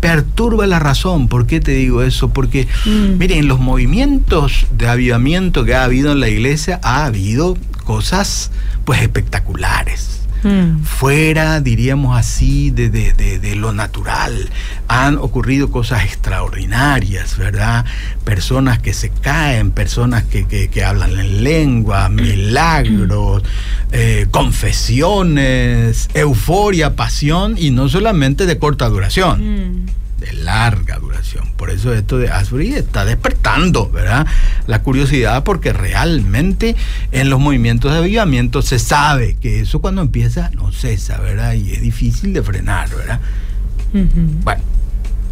perturba 0.00 0.66
la 0.66 0.78
razón. 0.78 1.28
¿Por 1.28 1.46
qué 1.46 1.58
te 1.58 1.72
digo 1.72 2.02
eso? 2.02 2.28
Porque, 2.28 2.68
mm. 2.84 3.18
miren, 3.18 3.48
los 3.48 3.58
movimientos 3.58 4.66
de 4.70 4.88
avivamiento 4.88 5.64
que 5.64 5.74
ha 5.74 5.84
habido 5.84 6.12
en 6.12 6.20
la 6.20 6.28
iglesia, 6.28 6.80
ha 6.82 7.06
habido 7.06 7.56
cosas 7.84 8.50
pues 8.84 9.02
espectaculares. 9.02 10.15
Mm. 10.46 10.84
fuera, 10.84 11.60
diríamos 11.60 12.16
así, 12.16 12.70
de, 12.70 12.88
de, 12.88 13.56
lo 13.56 13.72
natural. 13.72 14.48
Han 14.86 15.16
ocurrido 15.16 15.70
cosas 15.70 16.04
extraordinarias, 16.04 17.36
¿verdad? 17.36 17.84
Personas 18.24 18.78
que 18.78 18.92
se 18.92 19.10
caen, 19.10 19.72
personas 19.72 20.22
que, 20.24 20.46
que, 20.46 20.84
hablan 20.84 21.18
en 21.18 21.42
lengua, 21.42 22.08
milagros, 22.08 23.42
eh, 23.90 24.26
confesiones, 24.30 26.08
euforia, 26.14 26.94
pasión 26.94 27.56
y 27.58 27.70
no 27.70 27.88
solamente 27.88 28.46
de 28.46 28.58
corta 28.58 28.88
duración. 28.88 29.82
Mm 29.82 30.05
de 30.18 30.32
larga 30.32 30.98
duración. 30.98 31.52
Por 31.56 31.70
eso 31.70 31.92
esto 31.92 32.18
de 32.18 32.30
Asbury 32.30 32.74
está 32.74 33.04
despertando, 33.04 33.90
¿verdad? 33.90 34.26
La 34.66 34.82
curiosidad 34.82 35.44
porque 35.44 35.72
realmente 35.72 36.74
en 37.12 37.30
los 37.30 37.38
movimientos 37.38 37.92
de 37.92 37.98
avivamiento 37.98 38.62
se 38.62 38.78
sabe 38.78 39.36
que 39.40 39.60
eso 39.60 39.80
cuando 39.80 40.02
empieza 40.02 40.50
no 40.54 40.72
cesa, 40.72 41.18
¿verdad? 41.18 41.54
Y 41.54 41.72
es 41.72 41.82
difícil 41.82 42.32
de 42.32 42.42
frenar, 42.42 42.88
¿verdad? 42.94 43.20
Bueno. 43.92 44.62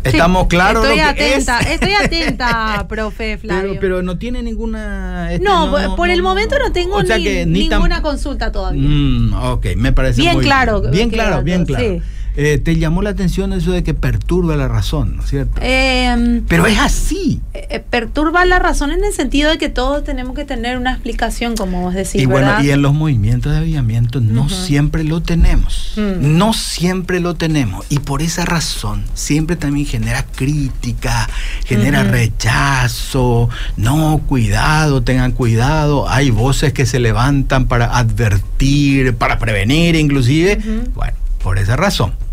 Estamos 0.04 0.48
claros. 0.48 0.84
Estoy 0.84 1.00
atenta, 1.00 1.60
estoy 1.60 1.92
atenta, 1.92 2.84
profe 2.88 3.38
Flavio. 3.38 3.78
Pero, 3.80 4.02
no 4.02 4.18
tiene 4.18 4.42
ninguna. 4.42 5.32
Este, 5.32 5.44
no, 5.44 5.96
por 5.96 6.10
el 6.10 6.22
momento 6.22 6.56
no 6.58 6.72
tengo 6.72 7.02
ninguna 7.02 8.02
consulta 8.02 8.52
todavía. 8.52 8.86
Mm, 8.86 9.32
ok, 9.32 9.66
me 9.76 9.92
parece 9.92 10.20
bien 10.20 10.40
claro. 10.40 10.82
Bien 10.82 11.08
claro, 11.08 11.42
bien 11.42 11.64
claro. 11.64 12.02
Eh, 12.36 12.58
te 12.58 12.76
llamó 12.76 13.00
la 13.00 13.10
atención 13.10 13.52
eso 13.52 13.70
de 13.70 13.84
que 13.84 13.94
perturba 13.94 14.56
la 14.56 14.66
razón, 14.66 15.16
¿no 15.16 15.22
es 15.22 15.30
cierto? 15.30 15.60
Em, 15.62 16.42
Pero 16.48 16.66
es 16.66 16.80
así. 16.80 17.40
Eh, 17.54 17.68
eh, 17.70 17.78
perturba 17.78 18.44
la 18.44 18.58
razón 18.58 18.90
en 18.90 19.04
el 19.04 19.12
sentido 19.12 19.50
de 19.50 19.58
que 19.58 19.68
todos 19.68 20.02
tenemos 20.02 20.34
que 20.34 20.44
tener 20.44 20.76
una 20.76 20.92
explicación, 20.92 21.56
como 21.56 21.82
vos 21.82 21.94
decís. 21.94 22.16
Y 22.16 22.26
bueno, 22.26 22.60
y 22.60 22.70
en 22.70 22.82
los 22.82 22.92
movimientos 22.92 23.52
de 23.52 23.58
avivamiento 23.58 24.20
no 24.20 24.48
siempre 24.48 25.04
lo 25.04 25.22
tenemos. 25.22 25.92
Mm. 25.96 26.36
No 26.36 26.54
siempre 26.54 27.20
lo 27.20 27.34
tenemos. 27.34 27.86
Y 27.88 28.00
por 28.00 28.20
esa 28.20 28.44
razón 28.44 29.04
siempre 29.14 29.54
también 29.54 29.86
genera 29.86 30.26
crítica, 30.26 31.28
genera 31.64 32.02
rechazo. 32.02 33.48
No, 33.76 34.20
cuidado, 34.26 35.04
tengan 35.04 35.30
cuidado. 35.30 36.10
Hay 36.10 36.30
voces 36.30 36.72
que 36.72 36.84
se 36.84 36.98
levantan 36.98 37.66
para 37.66 37.96
advertir, 37.96 39.14
para 39.14 39.38
prevenir 39.38 39.94
inclusive. 39.94 40.58
Bueno, 40.94 41.14
por 41.40 41.58
esa 41.58 41.76
razón 41.76 42.23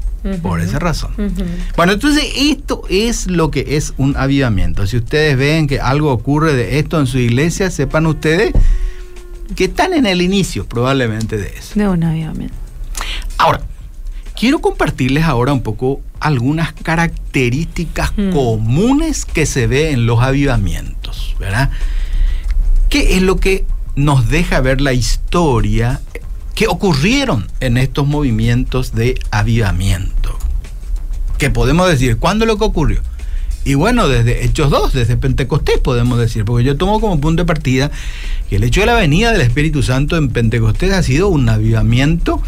por 0.42 0.62
esa 0.62 0.80
razón. 0.80 1.12
Bueno, 1.76 1.94
entonces 1.94 2.26
esto 2.36 2.84
es 2.90 3.28
lo 3.28 3.52
que 3.52 3.78
es 3.78 3.94
un 3.98 4.16
avivamiento. 4.18 4.86
Si 4.88 4.98
ustedes 4.98 5.38
ven 5.38 5.68
que 5.68 5.80
algo 5.80 6.12
ocurre 6.12 6.54
de 6.54 6.80
esto 6.80 7.00
en 7.00 7.08
su 7.08 7.18
iglesia, 7.18 7.72
sepan 7.72 8.06
ustedes 8.06 8.54
que 9.56 9.66
están 9.66 9.94
en 9.94 10.06
el 10.06 10.22
inicio 10.22 10.66
probablemente 10.66 11.38
de 11.38 11.48
eso. 11.48 11.74
De 11.76 11.88
un 11.88 12.04
avivamiento. 12.04 12.56
Ahora, 13.38 13.62
quiero 14.36 14.60
compartirles 14.60 15.24
ahora 15.24 15.54
un 15.54 15.62
poco 15.62 16.02
algunas 16.20 16.74
características 16.74 18.14
mm. 18.16 18.32
comunes 18.32 19.26
que 19.26 19.46
se 19.46 19.68
ve 19.68 19.92
en 19.92 20.06
los 20.06 20.22
avivamientos, 20.22 21.36
¿verdad? 21.40 21.72
¿Qué 22.90 23.18
es 23.18 23.22
lo 23.24 23.38
que 23.38 23.66
nos 23.96 24.30
deja 24.30 24.62
ver 24.62 24.82
la 24.82 24.94
historia 24.94 26.02
que 26.56 26.68
ocurrieron 26.68 27.48
en 27.60 27.78
estos 27.78 28.08
movimientos 28.08 28.94
de 28.94 29.20
avivamiento. 29.32 30.38
¿Qué 31.38 31.50
podemos 31.50 31.88
decir? 31.88 32.18
¿Cuándo 32.18 32.46
lo 32.46 32.58
que 32.58 32.66
ocurrió? 32.66 33.02
Y 33.64 33.76
bueno, 33.76 34.08
desde 34.08 34.44
Hechos 34.44 34.72
2, 34.72 34.94
desde 34.94 35.18
Pentecostés 35.18 35.80
podemos 35.80 36.18
decir, 36.18 36.46
porque 36.46 36.64
yo 36.64 36.78
tomo 36.78 37.00
como 37.00 37.22
punto 37.22 37.44
de 37.44 37.48
partida 37.48 37.92
que 38.50 38.56
el 38.56 38.64
hecho 38.64 38.82
de 38.82 38.88
la 38.88 38.96
venida 38.96 39.32
del 39.32 39.42
Espíritu 39.42 39.84
Santo 39.84 40.18
en 40.18 40.30
Pentecostés 40.30 40.94
ha 40.94 41.04
sido 41.04 41.30
un 41.30 41.48
avivamiento 41.48 42.42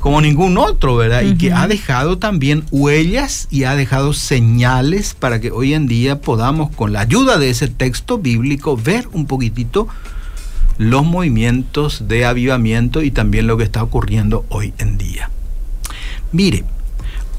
como 0.00 0.20
ningún 0.20 0.58
otro, 0.58 0.94
¿verdad? 0.94 1.22
Y 1.22 1.36
que 1.36 1.52
ha 1.52 1.66
dejado 1.66 2.18
también 2.18 2.64
huellas 2.70 3.48
y 3.50 3.64
ha 3.64 3.74
dejado 3.74 4.12
señales 4.12 5.14
para 5.14 5.40
que 5.40 5.50
hoy 5.50 5.74
en 5.74 5.88
día 5.88 6.20
podamos, 6.20 6.70
con 6.70 6.92
la 6.92 7.00
ayuda 7.00 7.38
de 7.38 7.50
ese 7.50 7.68
texto 7.68 8.18
bíblico, 8.18 8.76
ver 8.76 9.08
un 9.12 9.26
poquitito 9.26 9.88
los 10.78 11.04
movimientos 11.04 12.08
de 12.08 12.24
avivamiento 12.24 13.02
y 13.02 13.10
también 13.10 13.46
lo 13.46 13.56
que 13.56 13.64
está 13.64 13.82
ocurriendo 13.82 14.44
hoy 14.48 14.74
en 14.78 14.98
día. 14.98 15.30
Mire, 16.32 16.64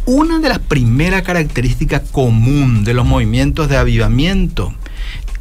una 0.06 0.40
de 0.40 0.50
las 0.50 0.60
primeras 0.60 1.24
características 1.24 2.02
común 2.12 2.84
de 2.84 2.94
los 2.94 3.06
movimientos 3.06 3.68
de 3.70 3.78
avivamiento 3.78 4.74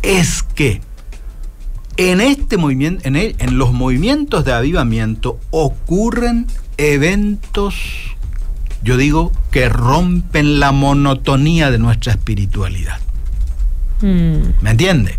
es 0.03 0.43
que 0.43 0.81
en 1.97 2.21
este 2.21 2.59
movimiento, 2.59 3.07
en, 3.07 3.17
en 3.17 3.59
los 3.59 3.73
movimientos 3.73 4.45
de 4.45 4.53
avivamiento 4.53 5.39
ocurren 5.51 6.47
eventos, 6.77 7.77
yo 8.83 8.97
digo, 8.97 9.33
que 9.51 9.69
rompen 9.69 10.61
la 10.61 10.73
monotonía 10.73 11.71
de 11.71 11.79
nuestra 11.79 12.13
espiritualidad. 12.13 12.99
Mm. 14.03 14.63
¿Me 14.63 14.71
entiende? 14.71 15.19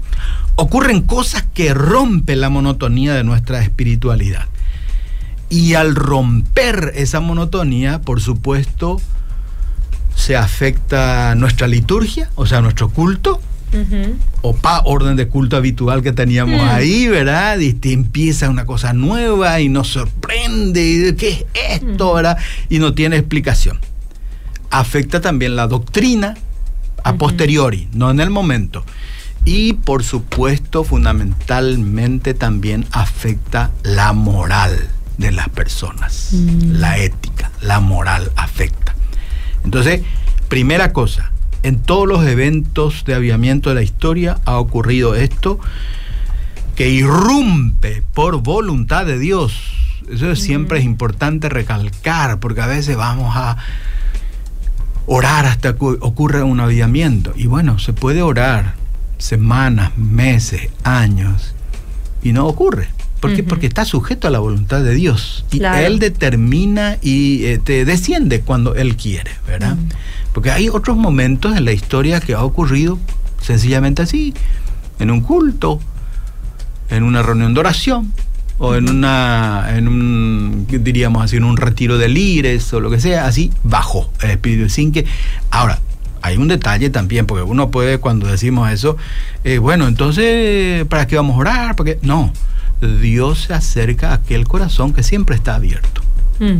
Ocurren 0.58 1.02
cosas 1.02 1.46
que 1.54 1.74
rompen 1.74 2.42
la 2.42 2.50
monotonía 2.50 3.14
de 3.14 3.24
nuestra 3.24 3.62
espiritualidad. 3.62 4.48
Y 5.50 5.76
al 5.76 5.96
romper 5.96 6.92
esa 6.96 7.22
monotonía, 7.22 8.02
por 8.02 8.20
supuesto, 8.20 9.00
se 10.16 10.36
afecta 10.36 11.36
nuestra 11.36 11.68
liturgia, 11.68 12.30
o 12.36 12.46
sea, 12.46 12.60
nuestro 12.60 12.90
culto, 12.90 13.40
o 14.42 14.56
pa 14.56 14.82
orden 14.86 15.16
de 15.16 15.28
culto 15.28 15.56
habitual 15.58 16.02
que 16.02 16.12
teníamos 16.12 16.62
mm. 16.62 16.70
ahí, 16.70 17.08
¿verdad? 17.08 17.60
Y 17.60 17.74
te 17.74 17.94
empieza 17.94 18.50
una 18.50 18.66
cosa 18.66 18.94
nueva 18.94 19.60
y 19.60 19.70
nos 19.70 19.90
sorprende, 19.90 21.16
¿qué 21.18 21.30
es 21.54 21.82
esto, 21.82 22.14
verdad? 22.16 22.38
Y 22.70 22.80
no 22.80 22.94
tiene 22.94 23.18
explicación. 23.18 23.80
Afecta 24.72 25.22
también 25.22 25.56
la 25.56 25.68
doctrina 25.68 26.36
a 27.04 27.16
posteriori, 27.16 27.88
no 27.94 28.10
en 28.10 28.20
el 28.20 28.32
momento. 28.32 28.84
Y 29.48 29.72
por 29.72 30.04
supuesto, 30.04 30.84
fundamentalmente 30.84 32.34
también 32.34 32.86
afecta 32.92 33.72
la 33.82 34.12
moral 34.12 34.90
de 35.18 35.32
las 35.32 35.48
personas. 35.48 36.32
Mm. 36.34 36.72
La 36.74 36.98
ética, 36.98 37.50
la 37.62 37.80
moral 37.80 38.30
afecta. 38.36 38.94
Entonces, 39.64 40.02
primera 40.50 40.92
cosa, 40.92 41.32
en 41.64 41.80
todos 41.80 42.10
los 42.10 42.26
eventos 42.28 43.06
de 43.06 43.16
aviamiento 43.16 43.70
de 43.70 43.76
la 43.76 43.84
historia 43.84 44.38
ha 44.44 44.58
ocurrido 44.58 45.16
esto, 45.16 45.62
que 46.76 46.90
irrumpe 46.90 48.04
por 48.14 48.44
voluntad 48.44 49.06
de 49.06 49.18
Dios 49.18 49.62
Eso 50.12 50.36
siempre 50.36 50.80
es 50.80 50.86
importante 50.86 51.48
recalcar, 51.48 52.42
porque 52.42 52.60
a 52.60 52.68
veces 52.68 52.98
vamos 52.98 53.34
a 53.38 53.56
orar 55.06 55.46
hasta 55.46 55.72
que 55.78 55.86
ocurra 55.86 56.44
un 56.44 56.60
avivamiento. 56.60 57.32
Y 57.38 57.48
bueno, 57.48 57.80
se 57.80 57.94
puede 57.94 58.22
orar 58.22 58.76
semanas, 59.18 59.98
meses, 59.98 60.70
años, 60.84 61.54
y 62.22 62.34
no 62.34 62.48
ocurre. 62.48 62.90
¿Por 63.20 63.36
qué? 63.36 63.44
Porque 63.44 63.66
está 63.66 63.84
sujeto 63.84 64.28
a 64.28 64.32
la 64.32 64.40
voluntad 64.40 64.84
de 64.84 64.94
Dios. 64.94 65.44
Y 65.52 65.64
Él 65.64 65.98
determina 65.98 66.98
y 67.02 67.46
eh, 67.46 67.58
te 67.58 67.84
desciende 67.84 68.42
cuando 68.42 68.76
Él 68.76 68.96
quiere, 68.96 69.32
¿verdad? 69.48 69.76
Porque 70.34 70.52
hay 70.52 70.70
otros 70.70 70.98
momentos 70.98 71.58
en 71.58 71.66
la 71.66 71.72
historia 71.72 72.20
que 72.20 72.36
ha 72.36 72.44
ocurrido 72.44 73.00
sencillamente 73.42 74.04
así, 74.04 74.36
en 75.00 75.10
un 75.10 75.22
culto, 75.22 75.80
en 76.90 77.04
una 77.04 77.24
reunión 77.24 77.56
de 77.56 77.60
oración, 77.60 78.14
o 78.60 78.76
en 78.76 78.90
una, 78.90 79.66
en 79.76 79.88
un, 79.88 80.66
diríamos 80.68 81.24
así, 81.24 81.38
en 81.38 81.44
un 81.44 81.58
retiro 81.58 81.98
de 81.98 82.10
líderes 82.10 82.72
o 82.74 82.80
lo 82.80 82.90
que 82.90 83.00
sea, 83.00 83.26
así 83.26 83.52
bajó 83.64 84.12
el 84.22 84.32
espíritu 84.32 84.70
sin 84.70 84.92
que. 84.92 85.06
Ahora, 85.52 85.80
hay 86.28 86.38
un 86.38 86.48
detalle 86.48 86.90
también, 86.90 87.26
porque 87.26 87.44
uno 87.44 87.72
puede 87.72 87.98
cuando 88.00 88.28
decimos 88.28 88.70
eso, 88.72 88.98
eh, 89.44 89.58
bueno, 89.58 89.88
entonces, 89.88 90.86
¿para 90.86 91.08
qué 91.08 91.16
vamos 91.16 91.36
a 91.36 91.40
orar? 91.40 91.76
Porque 91.76 92.00
no, 92.02 92.32
Dios 93.02 93.44
se 93.48 93.54
acerca 93.54 94.12
a 94.12 94.16
aquel 94.16 94.48
corazón 94.48 94.94
que 94.94 95.04
siempre 95.04 95.36
está 95.36 95.56
abierto, 95.56 96.02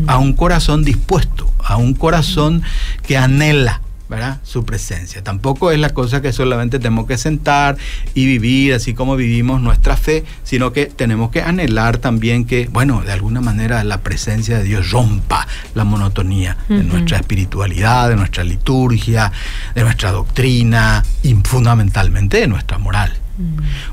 a 0.08 0.18
un 0.18 0.34
corazón 0.34 0.84
dispuesto, 0.84 1.52
a 1.64 1.78
un 1.78 1.94
corazón 1.94 2.64
que 3.06 3.18
anhela 3.18 3.82
¿verdad? 4.10 4.40
su 4.44 4.64
presencia. 4.66 5.24
Tampoco 5.24 5.72
es 5.72 5.80
la 5.80 5.90
cosa 5.90 6.22
que 6.22 6.32
solamente 6.32 6.80
tenemos 6.80 7.08
que 7.08 7.18
sentar 7.18 7.78
y 8.14 8.26
vivir 8.26 8.74
así 8.74 8.94
como 8.94 9.16
vivimos 9.16 9.62
nuestra 9.62 9.98
fe, 9.98 10.24
sino 10.44 10.72
que 10.72 10.86
tenemos 10.86 11.32
que 11.32 11.42
anhelar 11.42 11.98
también 11.98 12.46
que, 12.46 12.68
bueno, 12.72 13.02
de 13.02 13.12
alguna 13.12 13.42
manera 13.42 13.84
la 13.84 14.02
presencia 14.02 14.58
de 14.58 14.64
Dios 14.64 14.92
rompa 14.92 15.48
la 15.74 15.84
monotonía 15.84 16.58
de 16.70 16.84
nuestra 16.84 17.18
espiritualidad, 17.18 18.10
de 18.10 18.16
nuestra 18.16 18.44
liturgia, 18.44 19.32
de 19.76 19.84
nuestra 19.84 20.12
doctrina 20.12 21.04
y 21.24 21.34
fundamentalmente 21.36 22.38
de 22.38 22.48
nuestra 22.48 22.78
moral. 22.78 23.14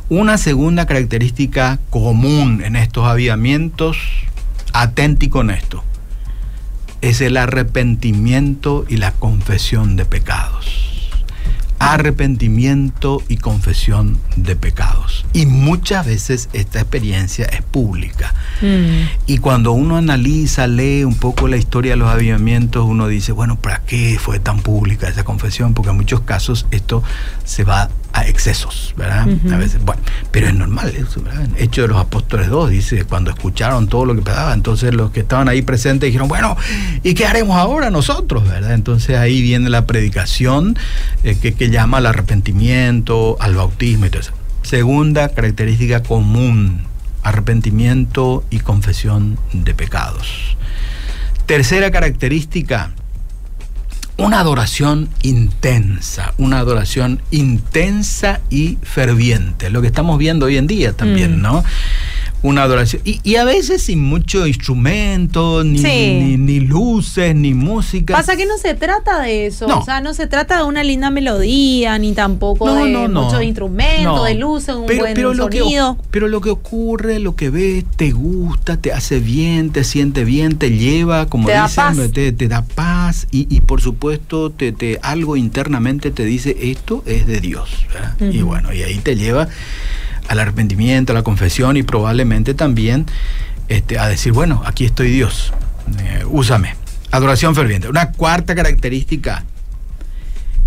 Una 0.09 0.38
segunda 0.38 0.87
característica 0.87 1.78
común 1.90 2.62
en 2.64 2.76
estos 2.76 3.06
avivamientos, 3.06 3.99
atenti 4.73 5.28
con 5.28 5.50
esto, 5.50 5.85
es 7.04 7.20
el 7.20 7.37
arrepentimiento 7.37 8.87
y 8.88 8.96
la 8.96 9.12
confesión 9.12 9.94
de 9.94 10.06
pecados. 10.06 11.11
Arrepentimiento 11.78 13.23
y 13.28 13.37
confesión 13.37 14.18
de 14.37 14.56
pecados. 14.56 15.26
Y 15.34 15.44
muchas 15.44 16.06
veces 16.06 16.49
esta 16.54 16.80
experiencia 16.80 17.44
es 17.44 17.61
pública. 17.61 18.32
Mm. 18.62 19.26
Y 19.26 19.37
cuando 19.38 19.73
uno 19.73 19.99
analiza, 19.99 20.66
lee 20.66 21.04
un 21.04 21.16
poco 21.16 21.46
la 21.46 21.58
historia 21.58 21.92
de 21.92 21.99
los 21.99 22.08
avivamientos, 22.08 22.87
uno 22.87 23.06
dice, 23.06 23.32
bueno, 23.32 23.56
¿para 23.56 23.82
qué 23.82 24.18
fue 24.18 24.38
tan 24.38 24.61
pública 24.61 25.06
esa 25.06 25.25
confesión? 25.25 25.75
Porque 25.75 25.90
en 25.90 25.99
muchos 25.99 26.23
casos 26.23 26.66
esto 26.70 27.02
se 27.44 27.64
va 27.64 27.90
a 28.14 28.28
excesos, 28.28 28.94
¿verdad? 28.97 29.26
A 29.52 29.56
veces, 29.56 29.85
bueno, 29.85 30.00
pero 30.30 30.47
es 30.47 30.54
normal 30.54 30.94
eso, 30.97 31.21
¿verdad? 31.21 31.49
Hecho 31.59 31.83
de 31.83 31.88
los 31.88 31.99
Apóstoles 31.99 32.49
2, 32.49 32.71
dice, 32.71 33.04
cuando 33.04 33.30
escucharon 33.30 33.88
todo 33.88 34.06
lo 34.06 34.14
que 34.14 34.23
pasaba, 34.23 34.54
entonces 34.54 34.94
los 34.94 35.11
que 35.11 35.21
estaban 35.21 35.49
ahí 35.49 35.62
presentes 35.62 36.06
dijeron, 36.06 36.28
bueno, 36.28 36.56
¿y 37.02 37.14
qué 37.14 37.26
haremos 37.26 37.56
ahora 37.56 37.90
nosotros, 37.90 38.49
verdad? 38.49 38.75
Entonces 38.75 39.16
ahí 39.16 39.42
viene 39.42 39.68
la 39.68 39.87
predicación 39.87 40.78
eh, 41.25 41.37
que, 41.42 41.54
que 41.54 41.71
llama 41.71 41.99
al 41.99 42.06
arrepentimiento, 42.06 43.37
al 43.40 43.56
bautismo 43.56 44.06
y 44.06 44.11
todo 44.11 44.21
eso. 44.21 44.33
Segunda 44.62 45.30
característica 45.30 46.04
común, 46.04 46.83
arrepentimiento 47.25 48.44
y 48.49 48.61
confesión 48.61 49.40
de 49.52 49.75
pecados. 49.75 50.56
Tercera 51.47 51.90
característica, 51.90 52.92
una 54.16 54.40
adoración 54.40 55.09
intensa, 55.23 56.34
una 56.38 56.58
adoración 56.58 57.21
intensa 57.30 58.41
y 58.50 58.78
ferviente, 58.82 59.71
lo 59.71 59.80
que 59.80 59.88
estamos 59.88 60.19
viendo 60.19 60.47
hoy 60.47 60.56
en 60.56 60.67
día 60.67 60.93
también, 60.93 61.38
mm. 61.38 61.43
¿no? 61.43 61.65
Una 62.45 62.65
adoración. 62.65 63.00
Y, 63.04 63.37
a 63.37 63.45
veces 63.45 63.83
sin 63.83 64.00
mucho 64.00 64.47
instrumento, 64.47 65.65
ni, 65.65 66.37
ni, 66.37 66.61
luces, 66.61 67.35
ni 67.35 67.54
música. 67.54 68.15
Pasa 68.15 68.37
que 68.37 68.45
no 68.45 68.59
se 68.59 68.75
trata 68.75 69.23
de 69.23 69.47
eso. 69.47 69.67
O 69.67 69.83
sea, 69.83 70.02
no 70.02 70.13
se 70.13 70.26
trata 70.26 70.59
de 70.59 70.65
una 70.65 70.85
linda 70.85 71.09
melodía, 71.09 71.99
ni 71.99 72.13
tampoco 72.13 72.73
de 72.75 73.09
muchos 73.09 73.43
instrumentos, 73.43 74.26
de 74.26 74.35
luces, 74.35 74.75
un 74.75 74.87
buen 74.87 75.17
sonido. 75.17 75.97
pero 76.11 76.28
lo 76.28 76.43
que 76.43 76.50
ocurre, 76.50 77.19
lo 77.19 77.35
que 77.35 77.49
ves, 77.49 77.85
te 77.97 78.11
gusta, 78.11 78.76
te 78.76 78.93
hace 78.93 79.21
bien, 79.21 79.71
te 79.71 79.83
siente 79.83 80.25
bien, 80.25 80.59
te 80.59 80.71
lleva, 80.71 81.26
como 81.26 81.49
te 81.49 81.59
dicen, 81.59 82.13
Te, 82.13 82.49
da 82.49 82.61
paz 82.61 83.26
y, 83.30 83.63
por 83.63 83.80
supuesto 83.80 84.50
te, 84.50 84.73
te, 84.73 84.99
algo 85.02 85.37
internamente 85.37 86.11
te 86.11 86.26
dice 86.26 86.54
esto 86.61 87.02
es 87.07 87.26
de 87.26 87.41
Dios. 87.41 87.87
Y 88.21 88.43
bueno, 88.43 88.75
y 88.75 88.83
ahí 88.83 88.99
te 88.99 89.17
lleva 89.17 89.49
al 90.28 90.41
arrepentimiento, 90.41 91.13
a 91.13 91.15
la 91.15 91.23
confesión 91.23 91.76
y 91.76 91.82
probablemente 91.82 92.54
también 92.54 93.06
este, 93.69 93.99
a 93.99 94.06
decir, 94.08 94.32
bueno, 94.32 94.63
aquí 94.67 94.84
estoy 94.84 95.10
Dios, 95.10 95.52
eh, 95.99 96.25
úsame. 96.26 96.76
Adoración 97.10 97.54
ferviente. 97.54 97.89
Una 97.89 98.10
cuarta 98.10 98.54
característica, 98.54 99.45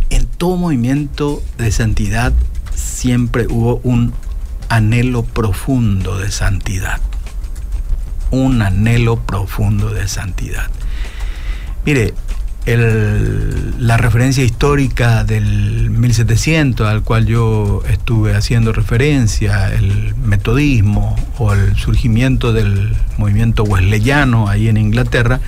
en 0.09 0.25
todo 0.25 0.55
movimiento 0.55 1.43
de 1.57 1.71
santidad 1.71 2.31
siempre 2.73 3.47
hubo 3.49 3.81
un 3.83 4.13
anhelo 4.69 5.23
profundo 5.23 6.17
de 6.17 6.31
santidad. 6.31 7.01
Un 8.31 8.61
anhelo 8.61 9.17
profundo 9.17 9.89
de 9.89 10.07
santidad. 10.07 10.69
Mire, 11.85 12.13
la 12.75 13.95
referencia 13.95 14.43
histórica 14.43 15.23
del 15.23 15.89
1700 15.89 16.85
al 16.85 17.01
cual 17.01 17.25
yo 17.25 17.81
estuve 17.89 18.35
haciendo 18.35 18.73
referencia, 18.73 19.73
el 19.73 20.13
metodismo 20.15 21.15
o 21.37 21.53
el 21.53 21.77
surgimiento 21.77 22.51
del 22.51 22.93
movimiento 23.17 23.63
wesleyano 23.63 24.49
ahí 24.49 24.67
en 24.67 24.75
Inglaterra, 24.75 25.39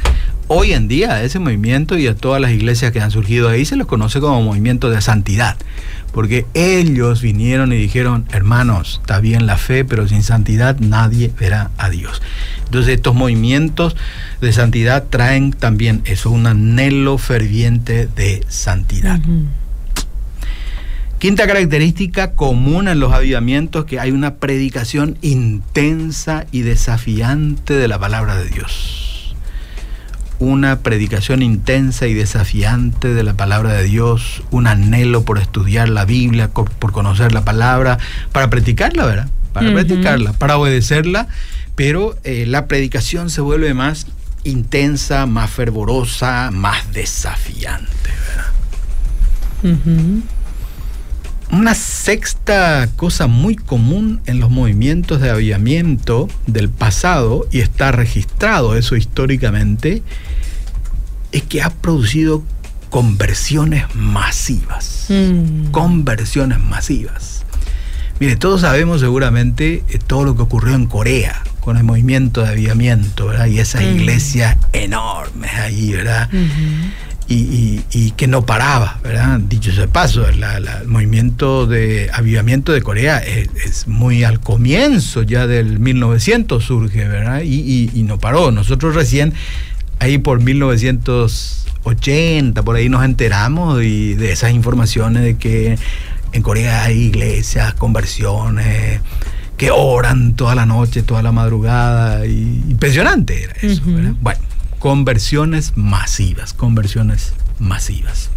hoy 0.47 0.71
en 0.71 0.87
día 0.87 1.15
a 1.15 1.23
ese 1.23 1.39
movimiento 1.39 1.97
y 1.97 2.07
a 2.07 2.15
todas 2.15 2.41
las 2.41 2.51
iglesias 2.51 2.93
que 2.93 3.01
han 3.01 3.11
surgido 3.11 3.49
ahí 3.49 3.65
se 3.65 3.75
los 3.75 3.87
conoce 3.87 4.21
como 4.21 4.41
movimiento 4.41 4.89
de 4.89 5.01
santidad, 5.01 5.57
porque 6.13 6.45
ellos 6.53 7.21
vinieron 7.21 7.73
y 7.73 7.75
dijeron, 7.75 8.25
hermanos, 8.31 8.99
está 9.01 9.19
bien 9.19 9.45
la 9.45 9.57
fe, 9.57 9.83
pero 9.83 10.07
sin 10.07 10.23
santidad 10.23 10.79
nadie 10.79 11.33
verá 11.37 11.71
a 11.77 11.89
Dios. 11.89 12.21
Entonces 12.69 12.93
estos 12.93 13.15
movimientos 13.15 13.95
de 14.41 14.53
santidad 14.53 15.05
traen 15.09 15.53
también 15.53 16.03
eso, 16.05 16.29
un 16.29 16.45
anhelo 16.45 17.17
ferviente 17.17 18.07
de 18.15 18.45
santidad. 18.47 19.19
Quinta 21.17 21.47
característica 21.47 22.33
común 22.33 22.87
en 22.87 22.99
los 22.99 23.11
avivamientos 23.11 23.85
que 23.85 23.99
hay 23.99 24.11
una 24.11 24.35
predicación 24.35 25.17
intensa 25.21 26.45
y 26.51 26.61
desafiante 26.61 27.73
de 27.73 27.87
la 27.87 27.97
palabra 27.97 28.35
de 28.35 28.47
Dios. 28.49 29.35
Una 30.37 30.81
predicación 30.81 31.41
intensa 31.41 32.05
y 32.05 32.13
desafiante 32.13 33.15
de 33.15 33.23
la 33.23 33.33
palabra 33.33 33.73
de 33.73 33.85
Dios, 33.85 34.43
un 34.51 34.67
anhelo 34.67 35.25
por 35.25 35.39
estudiar 35.39 35.89
la 35.89 36.05
Biblia, 36.05 36.51
por 36.51 36.91
conocer 36.91 37.33
la 37.33 37.43
palabra, 37.43 37.97
para 38.31 38.51
practicarla, 38.51 39.07
¿verdad? 39.07 39.29
Para 39.53 39.73
practicarla, 39.73 40.33
para 40.33 40.59
obedecerla 40.59 41.27
pero 41.79 42.17
eh, 42.25 42.43
la 42.45 42.67
predicación 42.67 43.29
se 43.29 43.39
vuelve 43.39 43.73
más 43.73 44.05
intensa, 44.43 45.25
más 45.25 45.49
fervorosa, 45.49 46.51
más 46.51 46.91
desafiante. 46.91 47.87
Una 51.49 51.73
sexta 51.75 52.89
cosa 52.97 53.27
muy 53.27 53.55
común 53.55 54.19
en 54.25 54.41
los 54.41 54.49
movimientos 54.49 55.21
de 55.21 55.29
avivamiento 55.29 56.27
del 56.47 56.67
pasado, 56.67 57.47
y 57.49 57.61
está 57.61 57.93
registrado 57.93 58.75
eso 58.75 58.97
históricamente, 58.97 60.03
es 61.31 61.43
que 61.43 61.61
ha 61.61 61.69
producido 61.69 62.43
conversiones 62.89 63.85
masivas. 63.95 65.05
Mm. 65.07 65.71
Conversiones 65.71 66.59
masivas. 66.59 67.45
Mire, 68.19 68.35
todos 68.35 68.59
sabemos 68.59 68.99
seguramente 68.99 69.85
eh, 69.87 69.97
todo 70.05 70.25
lo 70.25 70.35
que 70.35 70.41
ocurrió 70.41 70.75
en 70.75 70.85
Corea 70.85 71.41
con 71.69 71.77
el 71.77 71.83
movimiento 71.83 72.41
de 72.41 72.49
avivamiento, 72.49 73.27
¿verdad? 73.27 73.45
Y 73.45 73.59
esas 73.59 73.83
iglesias 73.83 74.57
enormes 74.73 75.53
ahí, 75.53 75.91
¿verdad? 75.91 76.27
y, 77.27 78.11
que 78.17 78.25
no 78.25 78.43
paraba, 78.43 78.99
¿verdad? 79.03 79.39
Dicho 79.39 79.71
sea 79.71 79.81
de 79.81 79.87
paso, 79.87 80.27
el 80.27 80.43
movimiento 80.87 81.67
de 81.67 82.09
avivamiento 82.11 82.71
de 82.71 82.81
Corea 82.81 83.19
es, 83.19 83.87
muy 83.87 84.23
al 84.23 84.39
comienzo 84.39 85.21
ya 85.21 85.45
del 85.45 85.79
1900 85.79 86.63
surge, 86.63 87.07
¿verdad? 87.07 87.43
Y, 87.43 87.91
y 87.93 88.01
no 88.01 88.17
paró. 88.17 88.49
Nosotros 88.49 88.95
recién, 88.95 89.35
ahí 89.99 90.17
por 90.17 90.41
1980, 90.41 92.63
por 92.63 92.77
ahí 92.77 92.89
nos 92.89 93.05
enteramos 93.05 93.83
y 93.83 94.15
de 94.15 94.31
esas 94.31 94.53
informaciones 94.53 95.21
de 95.21 95.37
que 95.37 95.77
en 96.31 96.41
Corea 96.41 96.85
hay 96.85 96.97
iglesias, 96.97 97.75
conversiones 97.75 99.01
que 99.59 99.71
oran 99.71 100.35
toda 100.35 100.55
la 100.55 100.65
noche, 100.65 101.03
toda 101.03 101.21
la 101.21 101.33
madrugada. 101.33 102.25
Y, 102.25 102.63
impresionante 102.69 103.43
era 103.43 103.53
eso. 103.61 103.81
Bueno, 104.21 104.39
conversiones 104.79 105.73
masivas, 105.75 106.53
conversiones 106.53 107.33
masivas. 107.59 108.29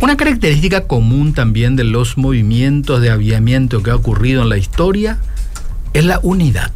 Una 0.00 0.16
característica 0.16 0.88
común 0.88 1.32
también 1.32 1.76
de 1.76 1.84
los 1.84 2.18
movimientos 2.18 3.00
de 3.00 3.10
aviamiento 3.10 3.84
que 3.84 3.92
ha 3.92 3.94
ocurrido 3.96 4.42
en 4.42 4.48
la 4.48 4.58
historia 4.58 5.18
es 5.94 6.04
la 6.04 6.18
unidad. 6.24 6.72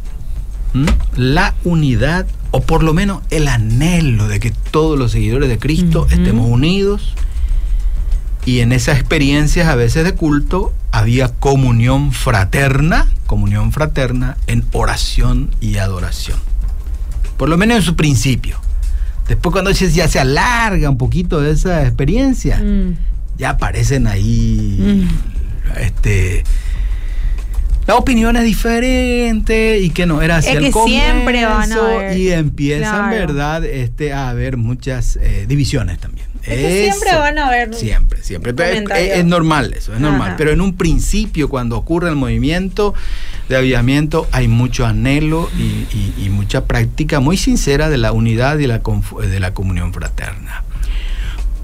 La 1.17 1.53
unidad, 1.65 2.25
o 2.51 2.61
por 2.61 2.83
lo 2.83 2.93
menos 2.93 3.21
el 3.31 3.49
anhelo 3.49 4.29
de 4.29 4.39
que 4.39 4.53
todos 4.71 4.97
los 4.97 5.11
seguidores 5.11 5.49
de 5.49 5.59
Cristo 5.59 6.07
estemos 6.09 6.49
unidos. 6.49 7.15
Y 8.45 8.59
en 8.59 8.71
esas 8.71 8.99
experiencias 8.99 9.67
a 9.67 9.75
veces 9.75 10.03
de 10.03 10.13
culto 10.13 10.73
había 10.91 11.29
comunión 11.29 12.11
fraterna, 12.11 13.07
comunión 13.25 13.71
fraterna 13.71 14.37
en 14.47 14.65
oración 14.73 15.49
y 15.61 15.77
adoración. 15.77 16.37
Por 17.37 17.49
lo 17.49 17.57
menos 17.57 17.77
en 17.77 17.83
su 17.83 17.95
principio. 17.95 18.59
Después 19.27 19.53
cuando 19.53 19.71
ya 19.71 20.07
se 20.07 20.19
alarga 20.19 20.89
un 20.89 20.97
poquito 20.97 21.43
esa 21.45 21.83
experiencia, 21.83 22.59
mm 22.59 23.13
ya 23.37 23.51
aparecen 23.51 24.07
ahí 24.07 24.77
mm. 24.79 25.79
este 25.79 26.43
la 27.87 27.95
opinión 27.95 28.37
es 28.37 28.45
diferente 28.45 29.79
y 29.79 29.89
que 29.89 30.05
no 30.05 30.21
era 30.21 30.37
así 30.37 30.49
es 30.49 30.57
que 30.57 30.71
siempre 30.71 31.45
van 31.45 31.71
a 31.71 31.75
haber, 31.75 32.17
y 32.17 32.31
empiezan 32.31 33.09
verdad 33.09 33.65
este 33.65 34.13
a 34.13 34.29
haber 34.29 34.55
muchas 34.55 35.17
eh, 35.17 35.45
divisiones 35.47 35.99
también 35.99 36.27
es 36.45 36.57
que 36.57 36.91
siempre 36.91 37.15
van 37.15 37.37
a 37.37 37.47
haber 37.47 37.73
siempre 37.73 38.21
siempre. 38.21 38.53
Es, 39.17 39.25
normal 39.25 39.73
eso 39.73 39.93
es 39.93 39.99
normal. 39.99 40.35
Pero 40.37 40.51
en 40.51 40.61
un 40.61 40.75
principio 40.75 41.49
cuando 41.49 41.77
ocurre 41.77 42.09
el 42.09 42.15
movimiento 42.15 42.93
de 43.49 43.57
avivamiento 43.57 44.27
hay 44.31 44.47
mucho 44.47 44.85
anhelo 44.85 45.49
y, 45.57 45.87
y, 46.17 46.29
mucha 46.29 46.65
práctica 46.65 47.19
muy 47.19 47.37
sincera 47.37 47.89
de 47.89 47.97
la 47.97 48.11
unidad 48.11 48.57
y 48.59 48.67
la, 48.67 48.79
de 48.79 49.39
la 49.39 49.53
comunión 49.53 49.93
fraterna. 49.93 50.63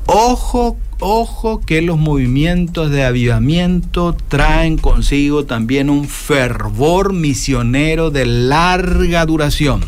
Ojo 0.06 0.78
Ojo 1.02 1.62
que 1.62 1.82
los 1.82 1.98
movimientos 1.98 2.92
de 2.92 3.06
avivamiento 3.06 4.18
traen 4.28 4.78
consigo 4.78 5.46
también 5.46 5.90
un 5.90 6.10
fervor 6.10 7.14
misionero 7.14 8.12
de 8.12 8.26
larga 8.26 9.26
duración. 9.26 9.82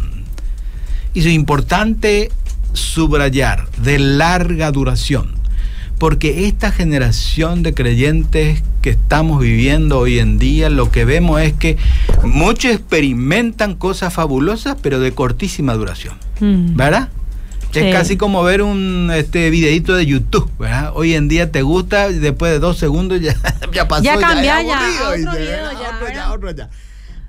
Y 1.14 1.20
es 1.20 1.26
importante 1.26 2.32
subrayar, 2.74 3.68
de 3.78 4.00
larga 4.00 4.72
duración, 4.72 5.36
porque 5.98 6.48
esta 6.48 6.72
generación 6.72 7.64
de 7.64 7.74
creyentes 7.74 8.64
que 8.82 8.92
estamos 8.92 9.42
viviendo 9.42 10.00
hoy 10.00 10.20
en 10.20 10.40
día, 10.40 10.70
lo 10.70 10.92
que 10.92 11.06
vemos 11.06 11.42
es 11.42 11.54
que 11.54 11.78
muchos 12.24 12.72
experimentan 12.72 13.76
cosas 13.76 14.14
fabulosas, 14.14 14.78
pero 14.82 15.00
de 15.00 15.12
cortísima 15.14 15.74
duración. 15.74 16.16
Mm. 16.40 16.76
¿Verdad? 16.76 17.10
Es 17.74 17.94
casi 17.94 18.18
como 18.18 18.44
ver 18.44 18.62
un 18.62 19.12
este 19.14 19.50
videito 19.50 19.96
de 19.96 20.06
YouTube, 20.06 20.52
¿verdad? 20.60 20.92
Hoy 20.94 21.14
en 21.14 21.30
día 21.30 21.52
te 21.52 21.62
gusta 21.62 22.10
y 22.10 22.20
después 22.20 22.52
de 22.52 22.60
dos 22.60 22.78
segundos 22.78 23.22
ya, 23.22 23.34
ya 23.74 23.88
pasó. 23.88 24.04
Ya 24.04 24.18
cambia, 24.18 24.62
ya, 24.62 24.90
otro 25.08 25.12
video 25.14 25.72
ya, 26.14 26.34
otro 26.34 26.52
ya, 26.52 26.70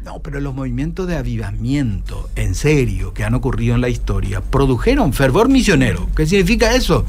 No, 0.04 0.18
pero 0.18 0.40
los 0.40 0.52
movimientos 0.52 1.06
de 1.06 1.16
avivamiento, 1.16 2.28
en 2.34 2.56
serio, 2.56 3.14
que 3.14 3.22
han 3.22 3.34
ocurrido 3.34 3.76
en 3.76 3.80
la 3.80 3.88
historia, 3.88 4.40
produjeron 4.40 5.12
fervor 5.12 5.48
misionero. 5.48 6.08
¿Qué 6.16 6.26
significa 6.26 6.74
eso? 6.74 7.06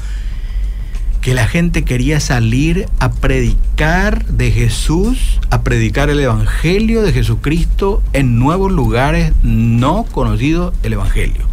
Que 1.20 1.34
la 1.34 1.48
gente 1.48 1.84
quería 1.84 2.20
salir 2.20 2.86
a 3.00 3.10
predicar 3.10 4.24
de 4.26 4.52
Jesús, 4.52 5.40
a 5.50 5.62
predicar 5.62 6.08
el 6.08 6.20
Evangelio 6.20 7.02
de 7.02 7.12
Jesucristo 7.12 8.00
en 8.12 8.38
nuevos 8.38 8.70
lugares 8.70 9.32
no 9.42 10.04
conocidos 10.04 10.72
el 10.84 10.92
Evangelio. 10.92 11.48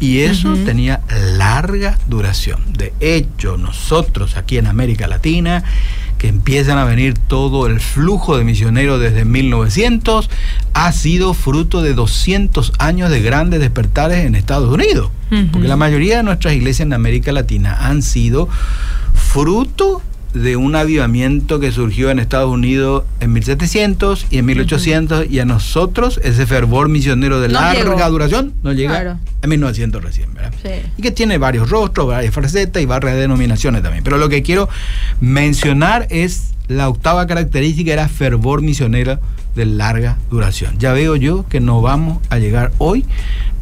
Y 0.00 0.18
eso 0.18 0.54
tenía 0.66 1.00
larga 1.38 1.98
duración. 2.08 2.60
De 2.76 2.92
hecho, 3.00 3.56
nosotros 3.56 4.36
aquí 4.36 4.58
en 4.58 4.66
América 4.66 5.06
Latina, 5.06 5.64
que 6.24 6.30
empiezan 6.30 6.78
a 6.78 6.86
venir 6.86 7.12
todo 7.18 7.66
el 7.66 7.80
flujo 7.80 8.38
de 8.38 8.44
misioneros 8.44 8.98
desde 8.98 9.26
1900, 9.26 10.30
ha 10.72 10.92
sido 10.92 11.34
fruto 11.34 11.82
de 11.82 11.92
200 11.92 12.72
años 12.78 13.10
de 13.10 13.20
grandes 13.20 13.60
despertares 13.60 14.24
en 14.24 14.34
Estados 14.34 14.72
Unidos. 14.72 15.10
Porque 15.52 15.68
la 15.68 15.76
mayoría 15.76 16.16
de 16.16 16.22
nuestras 16.22 16.54
iglesias 16.54 16.86
en 16.86 16.94
América 16.94 17.30
Latina 17.30 17.76
han 17.78 18.00
sido 18.00 18.48
fruto 19.12 20.00
de 20.34 20.56
un 20.56 20.74
avivamiento 20.74 21.60
que 21.60 21.70
surgió 21.70 22.10
en 22.10 22.18
Estados 22.18 22.50
Unidos 22.50 23.04
en 23.20 23.32
1700 23.32 24.26
y 24.30 24.38
en 24.38 24.46
1800 24.46 25.30
y 25.30 25.38
a 25.38 25.44
nosotros 25.44 26.20
ese 26.24 26.44
fervor 26.46 26.88
misionero 26.88 27.40
de 27.40 27.48
larga 27.48 28.08
duración 28.08 28.52
nos 28.64 28.74
llega 28.74 29.18
en 29.42 29.50
1900 29.50 30.02
recién, 30.02 30.34
¿verdad? 30.34 30.52
Y 30.98 31.02
que 31.02 31.12
tiene 31.12 31.38
varios 31.38 31.70
rostros, 31.70 32.08
varias 32.08 32.34
facetas 32.34 32.82
y 32.82 32.86
varias 32.86 33.16
denominaciones 33.16 33.82
también. 33.82 34.02
Pero 34.02 34.18
lo 34.18 34.28
que 34.28 34.42
quiero 34.42 34.68
mencionar 35.20 36.08
es 36.10 36.54
la 36.66 36.88
octava 36.88 37.26
característica 37.26 37.92
era 37.92 38.08
fervor 38.08 38.60
misionero 38.60 39.20
de 39.54 39.66
larga 39.66 40.18
duración. 40.30 40.76
Ya 40.78 40.92
veo 40.92 41.14
yo 41.14 41.46
que 41.48 41.60
no 41.60 41.80
vamos 41.80 42.18
a 42.28 42.38
llegar 42.38 42.72
hoy 42.78 43.04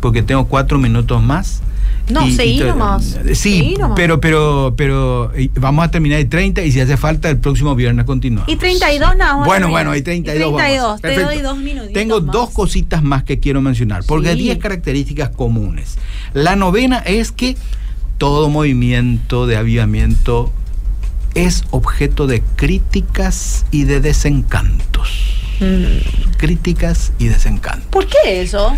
porque 0.01 0.23
tengo 0.23 0.47
cuatro 0.47 0.79
minutos 0.79 1.23
más 1.23 1.63
no, 2.13 2.31
seguí 2.31 2.61
nomás. 2.61 3.19
Sí, 3.35 3.77
pero 3.97 4.21
pero 4.21 4.75
pero 4.77 5.33
vamos 5.55 5.85
a 5.85 5.91
terminar 5.91 6.21
el 6.21 6.29
30 6.29 6.63
y 6.63 6.73
si 6.73 6.81
hace 6.81 6.97
falta 6.97 7.29
el 7.31 7.39
próximo 7.39 7.75
viernes 7.75 8.05
continuamos. 8.05 8.49
Y 8.49 8.57
32 8.57 9.17
nada 9.17 9.37
más. 9.37 9.47
Bueno, 9.47 9.69
bueno, 9.69 9.91
hay 9.91 10.03
32. 10.03 10.57
32, 10.57 11.01
te 11.01 11.21
doy 11.21 11.39
dos 11.39 11.59
minutos. 11.59 11.93
Tengo 11.93 12.21
dos 12.21 12.51
cositas 12.51 13.03
más 13.03 13.25
que 13.25 13.41
quiero 13.41 13.61
mencionar, 13.61 14.05
porque 14.07 14.31
hay 14.31 14.37
10 14.37 14.59
características 14.59 15.31
comunes. 15.31 15.99
La 16.35 16.57
novena 16.57 16.99
es 16.99 17.33
que 17.33 17.57
todo 18.19 18.49
movimiento 18.49 19.47
de 19.47 19.57
avivamiento 19.57 20.53
es 21.35 21.65
objeto 21.71 22.27
de 22.27 22.43
críticas 22.57 23.65
y 23.71 23.85
de 23.85 24.01
desencantos. 24.01 25.11
Mm. 25.61 26.37
Críticas 26.37 27.13
y 27.19 27.29
desencantos. 27.29 27.89
¿Por 27.91 28.07
qué 28.07 28.43
eso? 28.43 28.77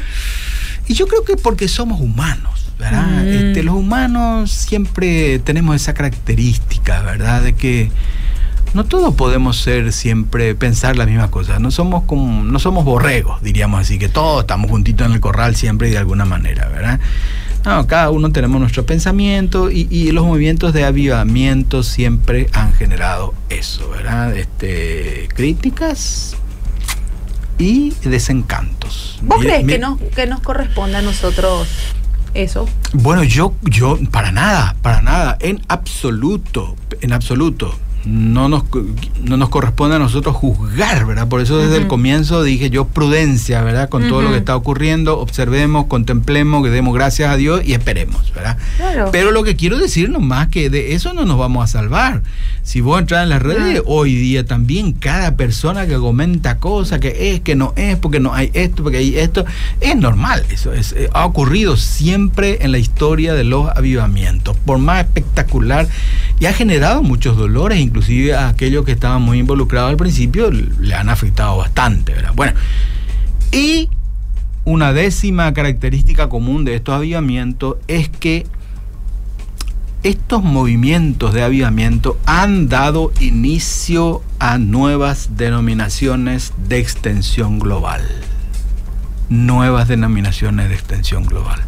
Y 0.87 0.94
yo 0.94 1.07
creo 1.07 1.25
que 1.25 1.37
porque 1.37 1.68
somos 1.68 2.01
humanos. 2.01 2.54
¿Verdad? 2.78 3.26
Este, 3.26 3.62
los 3.62 3.74
humanos 3.74 4.50
siempre 4.50 5.38
tenemos 5.38 5.76
esa 5.76 5.94
característica, 5.94 7.02
¿verdad? 7.02 7.42
De 7.42 7.54
que 7.54 7.90
no 8.74 8.84
todos 8.84 9.14
podemos 9.14 9.56
ser 9.56 9.92
siempre, 9.92 10.54
pensar 10.54 10.96
las 10.96 11.06
mismas 11.06 11.30
cosas. 11.30 11.60
No 11.60 11.70
somos 11.70 12.04
como, 12.04 12.42
no 12.44 12.58
somos 12.58 12.84
borregos, 12.84 13.40
diríamos 13.42 13.80
así, 13.80 13.98
que 13.98 14.08
todos 14.08 14.42
estamos 14.42 14.70
juntitos 14.70 15.06
en 15.06 15.12
el 15.12 15.20
corral 15.20 15.54
siempre 15.54 15.88
y 15.88 15.92
de 15.92 15.98
alguna 15.98 16.24
manera, 16.24 16.68
¿verdad? 16.68 17.00
No, 17.64 17.87
cada 17.87 18.10
uno 18.10 18.30
tenemos 18.30 18.60
nuestro 18.60 18.84
pensamiento 18.84 19.70
y, 19.70 19.87
y, 19.90 20.10
los 20.10 20.26
movimientos 20.26 20.74
de 20.74 20.84
avivamiento 20.84 21.82
siempre 21.82 22.48
han 22.52 22.74
generado 22.74 23.32
eso, 23.48 23.88
¿verdad? 23.88 24.37
Este, 24.37 25.28
críticas 25.34 26.37
y 27.58 27.94
desencantos. 28.02 29.18
¿Vos 29.22 29.40
crees 29.40 29.66
que, 29.66 29.78
no, 29.78 29.98
que 30.14 30.26
nos 30.26 30.40
corresponde 30.40 30.98
a 30.98 31.02
nosotros 31.02 31.66
eso? 32.35 32.68
Bueno, 32.92 33.23
yo, 33.25 33.55
yo, 33.62 33.99
para 34.11 34.33
nada, 34.33 34.77
para 34.83 35.03
nada, 35.03 35.37
en 35.40 35.62
absoluto, 35.68 36.77
en 37.01 37.12
absoluto 37.12 37.75
no 38.07 38.49
nos, 38.49 38.64
no 39.23 39.37
nos 39.37 39.49
corresponde 39.49 39.97
a 39.97 39.99
nosotros 39.99 40.37
juzgar, 40.37 41.07
¿verdad? 41.07 41.29
Por 41.29 41.40
eso 41.40 41.59
desde 41.59 41.79
el 41.79 41.87
comienzo 41.87 42.43
dije 42.43 42.71
yo 42.71 42.87
prudencia, 42.87 43.62
¿verdad? 43.62 43.88
Con 43.88 44.09
todo 44.09 44.23
lo 44.23 44.31
que 44.31 44.37
está 44.37 44.57
ocurriendo, 44.57 45.19
observemos, 45.19 45.87
contemplemos, 45.87 46.62
que 46.62 46.71
demos 46.71 46.95
gracias 46.95 47.31
a 47.31 47.37
Dios 47.37 47.62
y 47.64 47.73
esperemos, 47.73 48.33
¿verdad? 48.35 48.59
Pero 49.12 49.31
lo 49.31 49.43
que 49.45 49.57
quiero 49.57 49.79
decir 49.79 50.11
nomás 50.11 50.49
que 50.49 50.71
de 50.71 50.95
eso 50.95 51.14
no 51.14 51.25
nos 51.25 51.38
vamos 51.38 51.64
a 51.64 51.67
salvar. 51.67 52.23
Si 52.62 52.81
vos 52.81 52.99
entras 52.99 53.23
en 53.23 53.29
las 53.29 53.43
redes, 53.43 53.83
hoy 53.85 54.14
día 54.14 54.47
también 54.47 54.93
cada 54.93 55.37
persona 55.37 55.87
que 55.87 55.97
comenta 55.97 56.59
cosas, 56.59 56.99
que 56.99 57.35
es, 57.35 57.40
que 57.40 57.55
no 57.57 57.75
es, 57.77 57.97
porque 57.97 58.21
no 58.21 58.33
hay 58.33 58.51
esto, 58.55 58.83
porque 58.83 58.99
hay 58.99 59.19
esto, 59.19 59.45
es 59.81 59.97
normal. 59.97 60.45
Eso 60.51 60.73
es, 60.73 60.93
eh, 60.93 61.11
ha 61.12 61.27
ocurrido 61.27 61.77
siempre 61.77 62.59
en 62.62 62.73
la 62.73 62.79
historia 62.79 63.35
de 63.35 63.45
los 63.45 63.69
avivamientos, 63.69 64.57
por 64.57 64.79
más 64.79 65.05
espectacular, 65.05 65.88
y 66.40 66.47
ha 66.47 66.53
generado 66.53 67.03
muchos 67.03 67.37
dolores, 67.37 67.81
inclusive 67.94 68.35
a 68.35 68.48
aquellos 68.48 68.85
que 68.85 68.90
estaban 68.90 69.22
muy 69.22 69.38
involucrados 69.38 69.90
al 69.90 69.96
principio 69.96 70.50
le 70.50 70.94
han 70.96 71.09
afectado 71.09 71.59
bastante, 71.59 72.12
¿verdad? 72.12 72.33
Bueno, 72.35 72.54
y 73.52 73.88
una 74.64 74.92
décima 74.92 75.54
característica 75.54 76.28
común 76.28 76.64
de 76.64 76.74
estos 76.74 76.96
avivamientos 76.96 77.76
es 77.87 78.09
que 78.09 78.48
estos 80.02 80.42
movimientos 80.42 81.33
de 81.33 81.44
avivamiento 81.44 82.18
han 82.26 82.68
dado 82.68 83.12
inicio 83.20 84.22
a 84.40 84.59
nuevas 84.59 85.37
denominaciones 85.37 86.52
de 86.68 86.80
extensión 86.80 87.61
global. 87.61 88.02
Nuevas 89.28 89.87
denominaciones 89.87 90.68
de 90.68 90.74
extensión 90.74 91.26
global. 91.26 91.61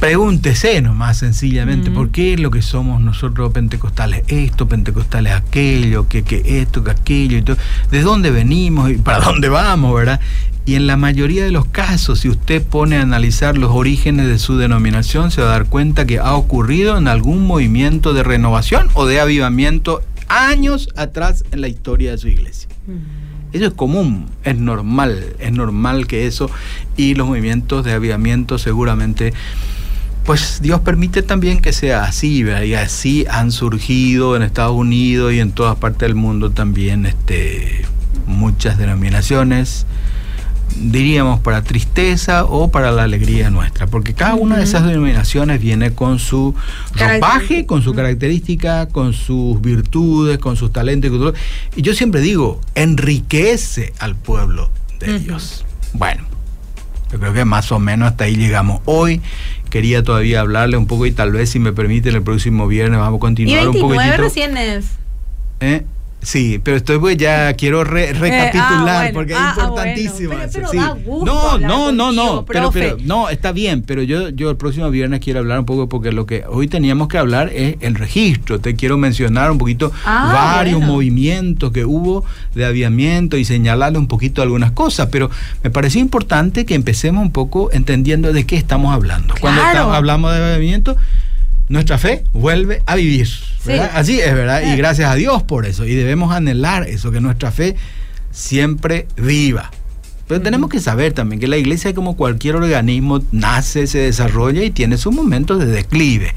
Pregúntese 0.00 0.80
nomás 0.80 1.18
sencillamente, 1.18 1.90
Mm. 1.90 1.94
¿por 1.94 2.10
qué 2.10 2.32
es 2.32 2.40
lo 2.40 2.50
que 2.50 2.62
somos 2.62 3.02
nosotros 3.02 3.52
pentecostales? 3.52 4.22
Esto, 4.28 4.66
pentecostales 4.66 5.34
aquello, 5.34 6.08
que, 6.08 6.22
que 6.22 6.60
esto, 6.62 6.82
que 6.82 6.90
aquello, 6.90 7.36
y 7.36 7.42
todo. 7.42 7.58
¿de 7.90 8.00
dónde 8.00 8.30
venimos 8.30 8.90
y 8.90 8.94
para 8.94 9.20
dónde 9.20 9.50
vamos, 9.50 9.94
verdad? 9.94 10.18
Y 10.64 10.74
en 10.76 10.86
la 10.86 10.96
mayoría 10.96 11.44
de 11.44 11.50
los 11.50 11.66
casos, 11.66 12.20
si 12.20 12.28
usted 12.30 12.62
pone 12.62 12.96
a 12.96 13.02
analizar 13.02 13.58
los 13.58 13.72
orígenes 13.72 14.26
de 14.26 14.38
su 14.38 14.56
denominación, 14.56 15.30
se 15.30 15.42
va 15.42 15.48
a 15.48 15.50
dar 15.50 15.66
cuenta 15.66 16.06
que 16.06 16.18
ha 16.18 16.34
ocurrido 16.34 16.96
en 16.96 17.06
algún 17.06 17.46
movimiento 17.46 18.14
de 18.14 18.22
renovación 18.22 18.88
o 18.94 19.04
de 19.04 19.20
avivamiento 19.20 20.02
años 20.28 20.88
atrás 20.96 21.44
en 21.50 21.60
la 21.60 21.68
historia 21.68 22.12
de 22.12 22.18
su 22.18 22.28
iglesia. 22.28 22.68
Eso 23.52 23.66
es 23.66 23.72
común, 23.74 24.26
es 24.44 24.56
normal, 24.56 25.24
es 25.40 25.52
normal 25.52 26.06
que 26.06 26.26
eso 26.26 26.48
y 26.96 27.14
los 27.16 27.26
movimientos 27.26 27.84
de 27.84 27.92
avivamiento 27.92 28.56
seguramente, 28.58 29.32
pues 30.30 30.60
Dios 30.62 30.78
permite 30.82 31.22
también 31.22 31.60
que 31.60 31.72
sea 31.72 32.04
así, 32.04 32.44
¿verdad? 32.44 32.62
y 32.62 32.74
así 32.74 33.26
han 33.28 33.50
surgido 33.50 34.36
en 34.36 34.42
Estados 34.42 34.76
Unidos 34.76 35.32
y 35.32 35.40
en 35.40 35.50
todas 35.50 35.76
partes 35.76 36.02
del 36.02 36.14
mundo 36.14 36.52
también 36.52 37.04
este, 37.04 37.84
muchas 38.26 38.78
denominaciones, 38.78 39.86
diríamos 40.76 41.40
para 41.40 41.64
tristeza 41.64 42.44
o 42.44 42.70
para 42.70 42.92
la 42.92 43.02
alegría 43.02 43.50
nuestra, 43.50 43.88
porque 43.88 44.14
cada 44.14 44.36
una 44.36 44.58
de 44.58 44.62
esas 44.62 44.86
denominaciones 44.86 45.60
viene 45.60 45.94
con 45.96 46.20
su 46.20 46.54
ropaje, 46.94 47.66
con 47.66 47.82
su 47.82 47.92
característica, 47.92 48.86
con 48.86 49.12
sus 49.12 49.60
virtudes, 49.60 50.38
con 50.38 50.54
sus 50.54 50.72
talentos 50.72 51.10
y. 51.74 51.80
Y 51.80 51.82
yo 51.82 51.92
siempre 51.92 52.20
digo, 52.20 52.60
enriquece 52.76 53.94
al 53.98 54.14
pueblo 54.14 54.70
de. 55.00 55.18
Dios. 55.18 55.64
Bueno, 55.92 56.22
yo 57.10 57.18
creo 57.18 57.32
que 57.32 57.44
más 57.44 57.72
o 57.72 57.80
menos 57.80 58.10
hasta 58.10 58.24
ahí 58.24 58.36
llegamos. 58.36 58.80
Hoy 58.84 59.20
quería 59.70 60.02
todavía 60.02 60.40
hablarle 60.40 60.76
un 60.76 60.86
poco 60.86 61.06
y 61.06 61.12
tal 61.12 61.32
vez 61.32 61.50
si 61.50 61.58
me 61.58 61.72
permiten 61.72 62.14
el 62.14 62.22
próximo 62.22 62.66
viernes 62.68 62.98
vamos 63.00 63.14
a 63.14 63.16
Y 63.16 63.20
continuar 63.20 63.68
un 63.68 63.72
29 63.72 63.96
poquitito. 63.96 64.22
recién 64.22 64.56
es. 64.56 64.86
¿Eh? 65.60 65.84
Sí, 66.22 66.60
pero 66.62 66.76
estoy 66.76 66.98
pues 66.98 67.16
ya 67.16 67.52
quiero 67.54 67.82
re- 67.82 68.12
recapitular 68.12 68.84
bueno. 69.04 69.10
porque 69.14 69.34
Ah, 69.34 69.52
es 69.52 69.58
ah, 69.58 69.60
importantísimo. 69.68 70.28
bueno. 70.34 70.44
Pero- 70.52 70.66
eso, 70.66 70.70
pero 70.70 70.70
sí. 70.70 70.76
da 70.76 70.88
gusto 71.04 71.24
no, 71.24 71.58
no, 71.58 71.92
no, 71.92 72.12
no, 72.12 72.44
pero, 72.44 72.70
pero 72.70 72.96
no, 73.02 73.28
está 73.30 73.52
bien, 73.52 73.82
pero 73.82 74.02
yo, 74.02 74.28
yo 74.28 74.50
el 74.50 74.56
próximo 74.56 74.90
viernes 74.90 75.20
quiero 75.20 75.40
hablar 75.40 75.58
un 75.60 75.64
poco 75.64 75.88
porque 75.88 76.12
lo 76.12 76.26
que 76.26 76.44
hoy 76.46 76.68
teníamos 76.68 77.08
que 77.08 77.16
hablar 77.16 77.50
es 77.54 77.76
el 77.80 77.94
registro. 77.94 78.60
Te 78.60 78.74
quiero 78.76 78.98
mencionar 78.98 79.50
un 79.50 79.56
poquito 79.58 79.92
Ah, 80.04 80.30
varios 80.32 80.76
bueno. 80.78 80.92
movimientos 80.92 81.72
que 81.72 81.84
hubo 81.86 82.24
de 82.54 82.66
aviamiento 82.66 83.38
y 83.38 83.44
señalarle 83.46 83.98
un 83.98 84.06
poquito 84.06 84.42
algunas 84.42 84.72
cosas, 84.72 85.08
pero 85.10 85.30
me 85.64 85.70
pareció 85.70 86.00
importante 86.02 86.66
que 86.66 86.74
empecemos 86.74 87.22
un 87.22 87.32
poco 87.32 87.70
entendiendo 87.72 88.32
de 88.32 88.44
qué 88.44 88.56
estamos 88.56 88.94
hablando. 88.94 89.34
Cuando 89.40 89.62
estamos- 89.62 89.96
hablamos 89.96 90.32
de 90.34 90.44
aviamiento, 90.44 90.96
nuestra 91.70 91.96
fe 91.96 92.24
vuelve 92.32 92.82
a 92.84 92.96
vivir. 92.96 93.28
Así 93.94 94.20
es, 94.20 94.34
¿verdad? 94.34 94.62
Y 94.66 94.72
Eh. 94.72 94.76
gracias 94.76 95.10
a 95.10 95.14
Dios 95.14 95.42
por 95.44 95.64
eso. 95.66 95.86
Y 95.86 95.94
debemos 95.94 96.34
anhelar 96.34 96.86
eso, 96.86 97.10
que 97.10 97.20
nuestra 97.20 97.50
fe 97.50 97.76
siempre 98.30 99.06
viva. 99.16 99.70
Pero 100.30 100.42
tenemos 100.42 100.70
que 100.70 100.78
saber 100.78 101.12
también 101.12 101.40
que 101.40 101.48
la 101.48 101.56
iglesia, 101.56 101.92
como 101.92 102.14
cualquier 102.14 102.54
organismo, 102.54 103.20
nace, 103.32 103.88
se 103.88 103.98
desarrolla 103.98 104.62
y 104.62 104.70
tiene 104.70 104.96
sus 104.96 105.12
momentos 105.12 105.58
de 105.58 105.66
declive. 105.66 106.36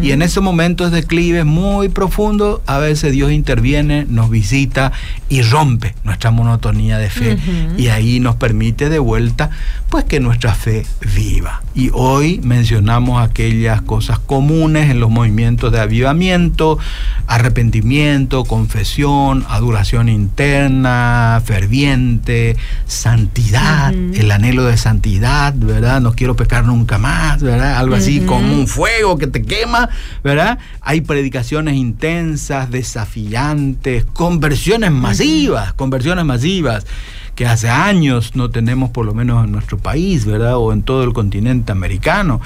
Y 0.00 0.12
en 0.12 0.22
esos 0.22 0.44
momentos 0.44 0.92
de 0.92 1.00
declive 1.00 1.42
muy 1.42 1.88
profundos, 1.88 2.60
a 2.66 2.78
veces 2.78 3.10
Dios 3.10 3.32
interviene, 3.32 4.06
nos 4.08 4.30
visita 4.30 4.92
y 5.28 5.42
rompe 5.42 5.96
nuestra 6.04 6.30
monotonía 6.30 6.98
de 6.98 7.10
fe. 7.10 7.36
Y 7.76 7.88
ahí 7.88 8.20
nos 8.20 8.36
permite 8.36 8.88
de 8.88 9.00
vuelta, 9.00 9.50
pues 9.90 10.04
que 10.04 10.20
nuestra 10.20 10.54
fe 10.54 10.86
viva. 11.12 11.64
Y 11.74 11.90
hoy 11.94 12.40
mencionamos 12.44 13.20
aquellas 13.28 13.82
cosas 13.82 14.20
comunes 14.20 14.88
en 14.88 15.00
los 15.00 15.10
movimientos 15.10 15.72
de 15.72 15.80
avivamiento, 15.80 16.78
arrepentimiento, 17.26 18.44
confesión, 18.44 19.44
adoración 19.48 20.08
interna, 20.08 21.42
ferviente, 21.44 22.56
santidad, 22.86 23.31
Ujú. 23.34 24.20
el 24.20 24.30
anhelo 24.30 24.64
de 24.64 24.76
santidad, 24.76 25.54
¿verdad? 25.56 26.00
No 26.00 26.12
quiero 26.12 26.36
pecar 26.36 26.64
nunca 26.64 26.98
más, 26.98 27.42
¿verdad? 27.42 27.76
Algo 27.76 27.94
así 27.94 28.20
como 28.20 28.52
un 28.52 28.66
fuego 28.66 29.18
que 29.18 29.26
te 29.26 29.42
quema, 29.42 29.88
¿verdad? 30.22 30.58
Hay 30.80 31.00
predicaciones 31.00 31.74
intensas, 31.74 32.70
desafiantes, 32.70 34.04
conversiones 34.12 34.90
masivas, 34.90 35.72
conversiones 35.72 36.24
masivas 36.24 36.86
que 37.34 37.46
hace 37.46 37.70
años 37.70 38.36
no 38.36 38.50
tenemos 38.50 38.90
por 38.90 39.06
lo 39.06 39.14
menos 39.14 39.44
en 39.44 39.52
nuestro 39.52 39.78
país, 39.78 40.26
¿verdad? 40.26 40.56
O 40.58 40.72
en 40.72 40.82
todo 40.82 41.02
el 41.04 41.12
continente 41.12 41.72
americano. 41.72 42.40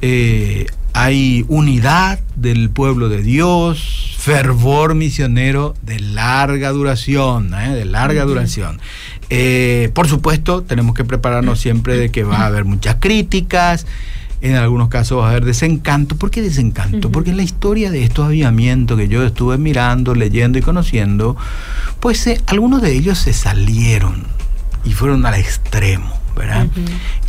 Eh, 0.00 0.66
hay 0.94 1.44
unidad 1.48 2.20
del 2.36 2.70
pueblo 2.70 3.08
de 3.08 3.20
Dios, 3.20 4.16
fervor 4.16 4.94
misionero 4.94 5.74
de 5.82 5.98
larga 5.98 6.70
duración, 6.70 7.52
¿eh? 7.52 7.74
de 7.74 7.84
larga 7.84 8.24
duración. 8.24 8.80
Eh, 9.28 9.90
por 9.92 10.08
supuesto, 10.08 10.62
tenemos 10.62 10.94
que 10.94 11.04
prepararnos 11.04 11.60
siempre 11.60 11.96
de 11.96 12.10
que 12.10 12.22
va 12.22 12.38
a 12.38 12.46
haber 12.46 12.64
muchas 12.64 12.96
críticas, 13.00 13.86
en 14.40 14.54
algunos 14.54 14.88
casos 14.88 15.18
va 15.18 15.26
a 15.26 15.30
haber 15.30 15.44
desencanto. 15.44 16.16
¿Por 16.16 16.30
qué 16.30 16.42
desencanto? 16.42 17.10
Porque 17.10 17.30
en 17.30 17.38
la 17.38 17.42
historia 17.42 17.90
de 17.90 18.04
estos 18.04 18.26
avivamientos 18.26 18.96
que 18.96 19.08
yo 19.08 19.24
estuve 19.24 19.58
mirando, 19.58 20.14
leyendo 20.14 20.58
y 20.58 20.62
conociendo, 20.62 21.36
pues 21.98 22.24
eh, 22.28 22.40
algunos 22.46 22.82
de 22.82 22.92
ellos 22.92 23.18
se 23.18 23.32
salieron 23.32 24.24
y 24.84 24.92
fueron 24.92 25.26
al 25.26 25.34
extremo, 25.34 26.12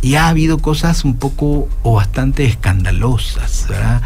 Y 0.02 0.14
ha 0.16 0.28
habido 0.28 0.58
cosas 0.58 1.04
un 1.04 1.16
poco 1.16 1.68
o 1.82 1.94
bastante 1.94 2.44
escandalosas, 2.44 3.66
¿verdad? 3.68 4.02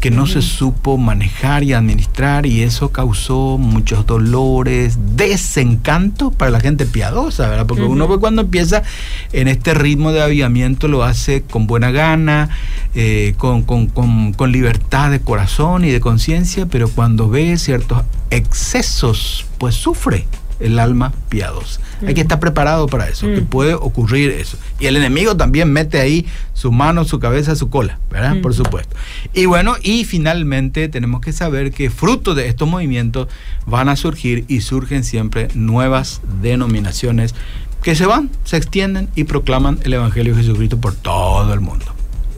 Que 0.00 0.10
no 0.10 0.26
se 0.26 0.40
supo 0.42 0.96
manejar 0.96 1.62
y 1.62 1.74
administrar 1.74 2.46
y 2.46 2.62
eso 2.62 2.90
causó 2.90 3.58
muchos 3.58 4.06
dolores, 4.06 4.98
desencanto 5.14 6.30
para 6.30 6.50
la 6.50 6.60
gente 6.60 6.86
piadosa, 6.86 7.48
¿verdad? 7.48 7.66
Porque 7.66 7.82
uno 7.82 8.06
pues, 8.06 8.18
cuando 8.18 8.42
empieza 8.42 8.82
en 9.32 9.48
este 9.48 9.74
ritmo 9.74 10.12
de 10.12 10.22
avivamiento 10.22 10.88
lo 10.88 11.04
hace 11.04 11.42
con 11.42 11.66
buena 11.66 11.90
gana, 11.90 12.48
eh, 12.94 13.34
con, 13.36 13.62
con- 13.62 13.88
con- 13.88 14.32
con 14.32 14.52
libertad 14.52 15.10
de 15.10 15.20
corazón 15.20 15.84
y 15.84 15.90
de 15.90 16.00
conciencia, 16.00 16.66
pero 16.66 16.88
cuando 16.88 17.28
ve 17.28 17.56
ciertos 17.58 18.02
excesos, 18.30 19.46
pues 19.58 19.74
sufre 19.74 20.26
el 20.60 20.78
alma 20.78 21.12
piadosa. 21.28 21.80
Hay 22.00 22.08
que 22.08 22.12
Ujú. 22.12 22.20
estar 22.22 22.40
preparado 22.40 22.86
para 22.86 23.08
eso, 23.08 23.26
que 23.26 23.40
Mm. 23.42 23.46
puede 23.46 23.74
ocurrir 23.74 24.30
eso. 24.30 24.56
Y 24.78 24.86
el 24.86 24.96
enemigo 24.96 25.36
también 25.36 25.72
mete 25.72 26.00
ahí 26.00 26.26
su 26.54 26.70
mano, 26.72 27.04
su 27.04 27.18
cabeza, 27.18 27.56
su 27.56 27.68
cola, 27.70 27.98
¿verdad? 28.10 28.36
Mm. 28.36 28.42
Por 28.42 28.54
supuesto. 28.54 28.94
Y 29.34 29.46
bueno, 29.46 29.74
y 29.82 30.04
finalmente 30.04 30.88
tenemos 30.88 31.20
que 31.20 31.32
saber 31.32 31.72
que 31.72 31.90
fruto 31.90 32.34
de 32.34 32.48
estos 32.48 32.68
movimientos 32.68 33.28
van 33.66 33.88
a 33.88 33.96
surgir 33.96 34.44
y 34.48 34.60
surgen 34.60 35.04
siempre 35.04 35.48
nuevas 35.54 36.20
denominaciones 36.42 37.34
que 37.82 37.94
se 37.94 38.04
van, 38.06 38.30
se 38.44 38.56
extienden 38.58 39.08
y 39.14 39.24
proclaman 39.24 39.78
el 39.84 39.94
Evangelio 39.94 40.34
de 40.34 40.42
Jesucristo 40.42 40.78
por 40.80 40.94
todo 40.94 41.52
el 41.54 41.60
mundo. 41.60 41.86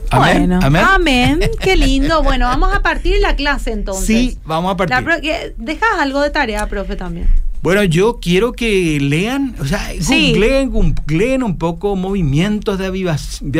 Amén. 0.09 0.37
Bueno, 0.47 0.59
Amén. 0.61 0.83
amén. 0.87 1.39
Qué 1.59 1.75
lindo. 1.75 2.21
Bueno, 2.23 2.45
vamos 2.45 2.73
a 2.73 2.81
partir 2.81 3.19
la 3.19 3.35
clase 3.35 3.71
entonces. 3.71 4.05
Sí, 4.05 4.37
vamos 4.45 4.71
a 4.73 4.77
partir. 4.77 5.03
La 5.05 5.19
que- 5.21 5.55
Dejas 5.57 5.89
algo 5.99 6.21
de 6.21 6.29
tarea, 6.29 6.67
profe, 6.67 6.95
también. 6.95 7.27
Bueno, 7.63 7.81
yo 7.85 8.19
quiero 8.21 8.51
que 8.51 8.99
lean, 8.99 9.55
o 9.57 9.65
sea, 9.65 9.91
Sí. 9.99 10.33
googleen, 10.33 10.69
googleen 10.69 11.43
un 11.43 11.57
poco 11.57 11.95
movimientos 11.95 12.77
de 12.77 12.87
avivación, 12.87 13.53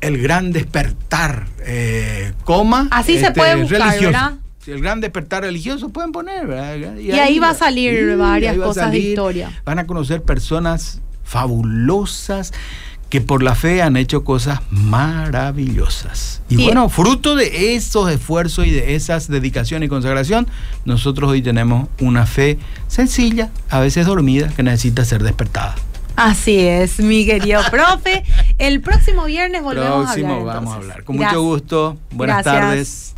el 0.00 0.20
gran 0.20 0.50
despertar, 0.50 1.46
eh, 1.64 2.32
coma. 2.42 2.88
Así 2.90 3.16
se 3.16 3.30
puede 3.30 3.54
buscar, 3.62 3.80
religioso. 3.80 4.06
¿verdad? 4.12 4.32
El 4.66 4.80
gran 4.80 5.00
despertar 5.00 5.42
religioso 5.44 5.90
pueden 5.90 6.10
poner, 6.10 6.48
¿verdad? 6.48 6.96
Y 6.96 7.12
ahí 7.12 7.38
va 7.38 7.50
a 7.50 7.54
salir 7.54 8.16
varias 8.16 8.54
ahí 8.54 8.60
a 8.60 8.64
cosas 8.64 8.90
de 8.90 8.98
historia. 8.98 9.52
Van 9.64 9.78
a 9.78 9.86
conocer 9.86 10.22
personas 10.22 11.00
fabulosas 11.22 12.52
que 13.14 13.20
por 13.20 13.44
la 13.44 13.54
fe 13.54 13.80
han 13.80 13.96
hecho 13.96 14.24
cosas 14.24 14.58
maravillosas. 14.72 16.42
Y 16.48 16.56
Sí. 16.56 16.64
bueno, 16.64 16.88
fruto 16.88 17.36
de 17.36 17.76
esos 17.76 18.10
esfuerzos 18.10 18.66
y 18.66 18.72
de 18.72 18.96
esas 18.96 19.28
dedicación 19.28 19.84
y 19.84 19.88
consagración, 19.88 20.48
nosotros 20.84 21.30
hoy 21.30 21.40
tenemos 21.40 21.88
una 22.00 22.26
fe 22.26 22.58
sencilla, 22.88 23.50
a 23.70 23.78
veces 23.78 24.06
dormida, 24.06 24.48
que 24.48 24.64
necesita 24.64 25.04
ser 25.04 25.22
despertada. 25.22 25.76
Así 26.16 26.58
es, 26.58 26.98
mi 26.98 27.24
querido 27.24 27.60
profe. 27.70 28.24
El 28.58 28.80
próximo 28.80 29.26
viernes 29.26 29.62
volvemos 29.62 30.06
Próximo 30.06 30.32
a 30.34 30.36
hablar. 30.38 30.54
vamos 30.56 30.72
a 30.72 30.76
hablar. 30.78 31.04
Con 31.04 31.16
Gracias. 31.16 31.36
mucho 31.40 31.48
gusto. 31.48 31.96
Buenas 32.10 32.42
Gracias. 32.42 32.60
tardes. 32.64 33.14